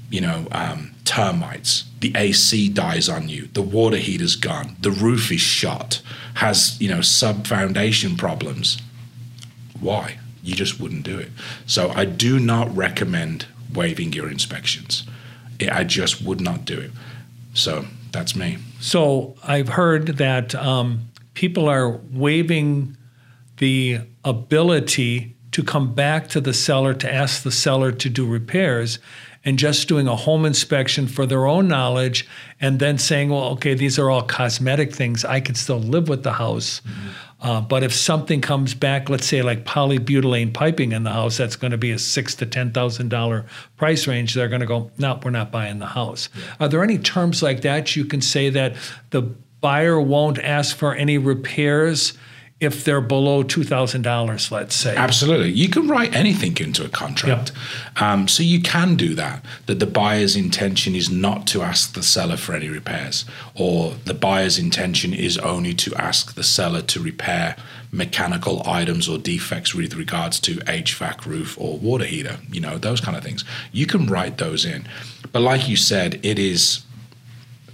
you 0.09 0.21
know, 0.21 0.47
um, 0.51 0.93
termites, 1.05 1.85
the 1.99 2.13
AC 2.15 2.69
dies 2.69 3.09
on 3.09 3.29
you, 3.29 3.49
the 3.53 3.61
water 3.61 3.97
heater's 3.97 4.35
gone, 4.35 4.75
the 4.79 4.91
roof 4.91 5.31
is 5.31 5.41
shot, 5.41 6.01
has, 6.35 6.79
you 6.79 6.89
know, 6.89 7.01
sub 7.01 7.47
foundation 7.47 8.15
problems. 8.15 8.81
Why? 9.79 10.19
You 10.43 10.55
just 10.55 10.79
wouldn't 10.79 11.03
do 11.03 11.17
it. 11.17 11.31
So 11.65 11.89
I 11.89 12.05
do 12.05 12.39
not 12.39 12.73
recommend 12.75 13.47
waiving 13.73 14.13
your 14.13 14.29
inspections. 14.29 15.05
I 15.59 15.83
just 15.83 16.21
would 16.21 16.39
not 16.39 16.65
do 16.65 16.79
it. 16.79 16.91
So 17.53 17.85
that's 18.11 18.35
me. 18.35 18.59
So 18.79 19.35
I've 19.43 19.69
heard 19.69 20.17
that 20.17 20.55
um, 20.55 21.09
people 21.33 21.67
are 21.67 21.99
waiving 22.11 22.95
the 23.57 23.99
ability 24.23 25.35
to 25.51 25.63
come 25.63 25.93
back 25.93 26.27
to 26.29 26.39
the 26.39 26.53
seller 26.53 26.93
to 26.93 27.11
ask 27.11 27.43
the 27.43 27.51
seller 27.51 27.91
to 27.91 28.09
do 28.09 28.25
repairs 28.27 28.99
and 29.45 29.58
just 29.58 29.88
doing 29.88 30.08
a 30.08 30.15
home 30.15 30.45
inspection 30.45 31.08
for 31.08 31.26
their 31.26 31.45
own 31.45 31.67
knowledge 31.67 32.28
and 32.60 32.80
then 32.80 32.97
saying, 32.97 33.30
well, 33.30 33.45
okay, 33.45 33.73
these 33.73 33.97
are 33.97 34.10
all 34.10 34.21
cosmetic 34.21 34.93
things. 34.93 35.23
I 35.23 35.39
can 35.39 35.56
still 35.56 35.80
live 35.80 36.10
with 36.10 36.23
the 36.23 36.34
house. 36.34 36.82
Mm-hmm. 36.82 37.10
Uh, 37.39 37.62
but 37.62 37.84
if 37.84 37.93
something 37.93 38.41
comes 38.41 38.73
back, 38.73 39.10
let's 39.10 39.28
say 39.28 39.43
like 39.43 39.63
polybutylene 39.63 40.54
piping 40.54 40.91
in 40.91 41.04
the 41.04 41.12
house, 41.12 41.38
that's 41.38 41.56
going 41.56 41.71
to 41.71 41.78
be 41.78 41.91
a 41.91 42.00
six 42.00 42.34
to 42.36 42.45
ten 42.45 42.71
thousand 42.71 43.10
dollar 43.10 43.45
price 43.78 44.08
range. 44.08 44.34
They're 44.34 44.47
going 44.47 44.62
to 44.62 44.67
go, 44.67 44.89
no, 44.97 45.19
we're 45.23 45.30
not 45.30 45.52
buying 45.52 45.78
the 45.78 45.86
house. 45.86 46.30
Yeah. 46.36 46.43
Are 46.62 46.67
there 46.67 46.84
any 46.84 46.97
terms 46.97 47.43
like 47.43 47.62
that 47.62 47.95
you 47.95 48.06
can 48.06 48.21
say 48.21 48.50
that 48.50 48.76
the 49.12 49.21
buyer 49.62 50.02
won't 50.02 50.39
ask 50.39 50.76
for 50.76 50.95
any 50.95 51.19
repairs? 51.19 52.17
If 52.59 52.83
they're 52.83 53.01
below 53.01 53.43
$2,000, 53.43 54.51
let's 54.51 54.75
say. 54.75 54.95
Absolutely. 54.95 55.51
You 55.51 55.69
can 55.69 55.87
write 55.87 56.15
anything 56.15 56.57
into 56.57 56.83
a 56.83 56.89
contract. 56.89 57.51
Yep. 57.51 58.01
Um, 58.01 58.27
so 58.27 58.41
you 58.41 58.61
can 58.61 58.95
do 58.95 59.13
that, 59.13 59.45
that 59.67 59.79
the 59.79 59.85
buyer's 59.85 60.35
intention 60.35 60.95
is 60.95 61.07
not 61.09 61.45
to 61.47 61.61
ask 61.61 61.93
the 61.93 62.01
seller 62.01 62.35
for 62.35 62.55
any 62.55 62.67
repairs, 62.67 63.25
or 63.53 63.93
the 64.05 64.15
buyer's 64.15 64.57
intention 64.57 65.13
is 65.13 65.37
only 65.37 65.75
to 65.75 65.93
ask 65.95 66.33
the 66.33 66.43
seller 66.43 66.81
to 66.81 66.99
repair 66.99 67.55
mechanical 67.91 68.67
items 68.67 69.07
or 69.07 69.19
defects 69.19 69.75
with 69.75 69.93
regards 69.93 70.39
to 70.39 70.55
HVAC 70.61 71.25
roof 71.25 71.57
or 71.59 71.77
water 71.77 72.05
heater, 72.05 72.37
you 72.51 72.59
know, 72.59 72.79
those 72.79 72.99
kind 72.99 73.15
of 73.15 73.23
things. 73.23 73.45
You 73.71 73.85
can 73.85 74.07
write 74.07 74.39
those 74.39 74.65
in. 74.65 74.87
But 75.31 75.41
like 75.41 75.69
you 75.69 75.77
said, 75.77 76.19
it 76.23 76.39
is 76.39 76.81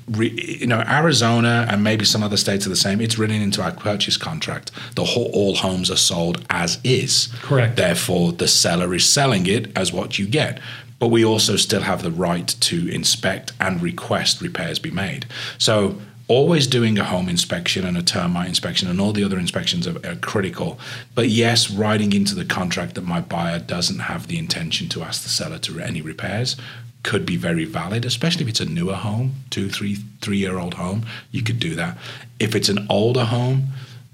you 0.07 0.67
know, 0.67 0.83
Arizona 0.87 1.65
and 1.69 1.83
maybe 1.83 2.05
some 2.05 2.23
other 2.23 2.37
states 2.37 2.65
are 2.65 2.69
the 2.69 2.75
same. 2.75 3.01
It's 3.01 3.17
written 3.17 3.41
into 3.41 3.61
our 3.61 3.71
purchase 3.71 4.17
contract. 4.17 4.71
The 4.95 5.03
whole, 5.03 5.29
all 5.33 5.55
homes 5.55 5.89
are 5.89 5.97
sold 5.97 6.45
as 6.49 6.79
is. 6.83 7.29
Correct. 7.41 7.75
Therefore, 7.75 8.31
the 8.31 8.47
seller 8.47 8.93
is 8.93 9.07
selling 9.07 9.45
it 9.47 9.75
as 9.77 9.93
what 9.93 10.19
you 10.19 10.27
get. 10.27 10.59
But 10.99 11.07
we 11.07 11.25
also 11.25 11.57
still 11.57 11.81
have 11.81 12.03
the 12.03 12.11
right 12.11 12.47
to 12.47 12.87
inspect 12.87 13.51
and 13.59 13.81
request 13.81 14.41
repairs 14.41 14.79
be 14.79 14.91
made. 14.91 15.25
So 15.57 15.97
always 16.27 16.67
doing 16.67 16.97
a 16.97 17.03
home 17.03 17.27
inspection 17.27 17.85
and 17.85 17.97
a 17.97 18.01
termite 18.01 18.47
inspection 18.47 18.89
and 18.89 19.01
all 19.01 19.11
the 19.11 19.23
other 19.23 19.37
inspections 19.37 19.87
are, 19.87 19.97
are, 20.07 20.15
critical. 20.15 20.79
But 21.15 21.29
yes, 21.29 21.69
writing 21.69 22.13
into 22.13 22.35
the 22.35 22.45
contract 22.45 22.95
that 22.95 23.03
my 23.03 23.19
buyer 23.19 23.59
doesn't 23.59 23.99
have 23.99 24.27
the 24.27 24.37
intention 24.37 24.87
to 24.89 25.03
ask 25.03 25.23
the 25.23 25.29
seller 25.29 25.59
to 25.59 25.79
any 25.79 26.01
repairs 26.01 26.55
could 27.03 27.25
be 27.25 27.35
very 27.35 27.65
valid, 27.65 28.05
especially 28.05 28.43
if 28.43 28.49
it's 28.49 28.59
a 28.61 28.65
newer 28.65 28.95
home, 28.95 29.33
two, 29.49 29.69
three, 29.69 29.95
three 30.21 30.37
year 30.37 30.57
old 30.57 30.75
home. 30.75 31.05
You 31.31 31.43
could 31.43 31.59
do 31.59 31.75
that. 31.75 31.97
If 32.39 32.55
it's 32.55 32.69
an 32.69 32.87
older 32.89 33.25
home, 33.25 33.67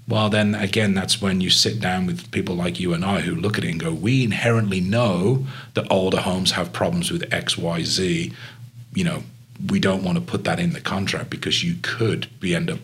well, 0.08 0.28
then 0.28 0.56
again, 0.56 0.92
that's 0.94 1.22
when 1.22 1.40
you 1.40 1.50
sit 1.50 1.80
down 1.80 2.06
with 2.06 2.30
people 2.32 2.56
like 2.56 2.80
you 2.80 2.92
and 2.92 3.04
I 3.04 3.20
who 3.20 3.34
look 3.34 3.56
at 3.56 3.64
it 3.64 3.70
and 3.70 3.80
go, 3.80 3.92
we 3.92 4.24
inherently 4.24 4.80
know 4.80 5.46
that 5.74 5.86
older 5.90 6.20
homes 6.20 6.50
have 6.52 6.72
problems 6.72 7.12
with 7.12 7.32
X, 7.32 7.56
Y, 7.56 7.84
Z. 7.84 8.32
You 8.92 9.04
know, 9.04 9.22
we 9.68 9.78
don't 9.78 10.02
want 10.02 10.18
to 10.18 10.24
put 10.24 10.42
that 10.44 10.58
in 10.58 10.72
the 10.72 10.80
contract 10.80 11.30
because 11.30 11.62
you 11.62 11.76
could 11.82 12.26
be 12.40 12.56
end 12.56 12.70
up, 12.70 12.80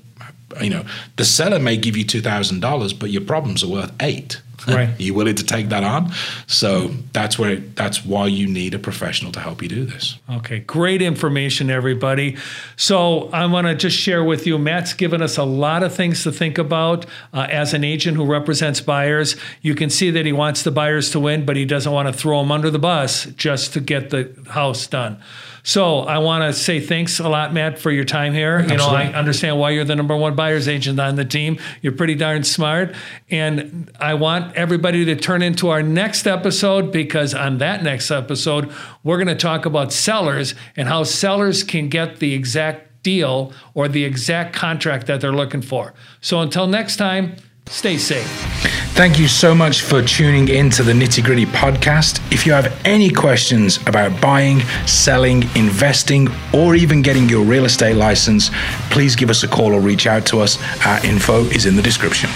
you 0.62 0.70
know, 0.70 0.84
the 1.16 1.24
seller 1.24 1.58
may 1.58 1.76
give 1.76 1.96
you 1.96 2.04
two 2.04 2.20
thousand 2.20 2.60
dollars, 2.60 2.92
but 2.92 3.10
your 3.10 3.22
problems 3.22 3.64
are 3.64 3.68
worth 3.68 3.92
eight 4.00 4.40
Right. 4.66 4.88
Are 4.88 5.02
you 5.02 5.14
willing 5.14 5.36
to 5.36 5.44
take 5.44 5.68
that 5.68 5.84
on? 5.84 6.12
So 6.48 6.88
that's 7.12 7.38
where 7.38 7.56
that's 7.56 8.04
why 8.04 8.26
you 8.26 8.48
need 8.48 8.74
a 8.74 8.80
professional 8.80 9.30
to 9.32 9.40
help 9.40 9.62
you 9.62 9.68
do 9.68 9.84
this. 9.84 10.18
Okay, 10.28 10.58
great 10.60 11.02
information, 11.02 11.70
everybody. 11.70 12.36
So 12.74 13.28
I 13.30 13.46
want 13.46 13.68
to 13.68 13.76
just 13.76 13.96
share 13.96 14.24
with 14.24 14.44
you, 14.44 14.58
Matt's 14.58 14.92
given 14.92 15.22
us 15.22 15.36
a 15.36 15.44
lot 15.44 15.84
of 15.84 15.94
things 15.94 16.24
to 16.24 16.32
think 16.32 16.58
about 16.58 17.06
uh, 17.32 17.46
as 17.48 17.74
an 17.74 17.84
agent 17.84 18.16
who 18.16 18.26
represents 18.26 18.80
buyers. 18.80 19.36
You 19.62 19.76
can 19.76 19.88
see 19.88 20.10
that 20.10 20.26
he 20.26 20.32
wants 20.32 20.64
the 20.64 20.72
buyers 20.72 21.10
to 21.12 21.20
win, 21.20 21.46
but 21.46 21.54
he 21.54 21.64
doesn't 21.64 21.92
want 21.92 22.08
to 22.08 22.12
throw 22.12 22.40
them 22.40 22.50
under 22.50 22.70
the 22.70 22.80
bus 22.80 23.26
just 23.36 23.72
to 23.74 23.80
get 23.80 24.10
the 24.10 24.34
house 24.50 24.86
done. 24.88 25.22
So 25.66 25.98
I 25.98 26.18
want 26.18 26.44
to 26.44 26.52
say 26.52 26.78
thanks 26.78 27.18
a 27.18 27.28
lot, 27.28 27.52
Matt, 27.52 27.80
for 27.80 27.90
your 27.90 28.04
time 28.04 28.32
here. 28.32 28.60
You 28.60 28.76
know, 28.76 28.86
I 28.86 29.06
understand 29.06 29.58
why 29.58 29.70
you're 29.70 29.84
the 29.84 29.96
number 29.96 30.16
one 30.16 30.36
buyer's 30.36 30.68
agent 30.68 31.00
on 31.00 31.16
the 31.16 31.24
team. 31.24 31.58
You're 31.82 31.92
pretty 31.92 32.14
darn 32.14 32.44
smart. 32.44 32.94
And 33.30 33.90
I 33.98 34.14
want 34.14 34.54
everybody 34.54 35.04
to 35.06 35.16
turn 35.16 35.42
into 35.42 35.70
our 35.70 35.82
next 35.82 36.28
episode 36.28 36.92
because 36.92 37.34
on 37.34 37.58
that 37.58 37.82
next 37.82 38.12
episode, 38.12 38.72
we're 39.02 39.16
going 39.16 39.26
to 39.26 39.34
talk 39.34 39.66
about 39.66 39.92
sellers 39.92 40.54
and 40.76 40.86
how 40.86 41.02
sellers 41.02 41.64
can 41.64 41.88
get 41.88 42.20
the 42.20 42.32
exact 42.32 43.02
deal 43.02 43.52
or 43.74 43.88
the 43.88 44.04
exact 44.04 44.54
contract 44.54 45.08
that 45.08 45.20
they're 45.20 45.32
looking 45.32 45.62
for. 45.62 45.94
So 46.20 46.42
until 46.42 46.68
next 46.68 46.96
time, 46.96 47.34
stay 47.66 47.98
safe. 47.98 48.75
Thank 48.96 49.18
you 49.18 49.28
so 49.28 49.54
much 49.54 49.82
for 49.82 50.00
tuning 50.00 50.48
in 50.48 50.70
to 50.70 50.82
the 50.82 50.92
Nitty 50.92 51.22
Gritty 51.22 51.44
podcast. 51.44 52.18
If 52.32 52.46
you 52.46 52.52
have 52.54 52.80
any 52.86 53.10
questions 53.10 53.76
about 53.86 54.18
buying, 54.22 54.60
selling, 54.86 55.42
investing, 55.54 56.28
or 56.54 56.74
even 56.74 57.02
getting 57.02 57.28
your 57.28 57.44
real 57.44 57.66
estate 57.66 57.96
license, 57.96 58.50
please 58.88 59.14
give 59.14 59.28
us 59.28 59.42
a 59.42 59.48
call 59.48 59.74
or 59.74 59.80
reach 59.80 60.06
out 60.06 60.24
to 60.28 60.40
us. 60.40 60.56
Our 60.86 61.04
info 61.04 61.44
is 61.44 61.66
in 61.66 61.76
the 61.76 61.82
description. 61.82 62.30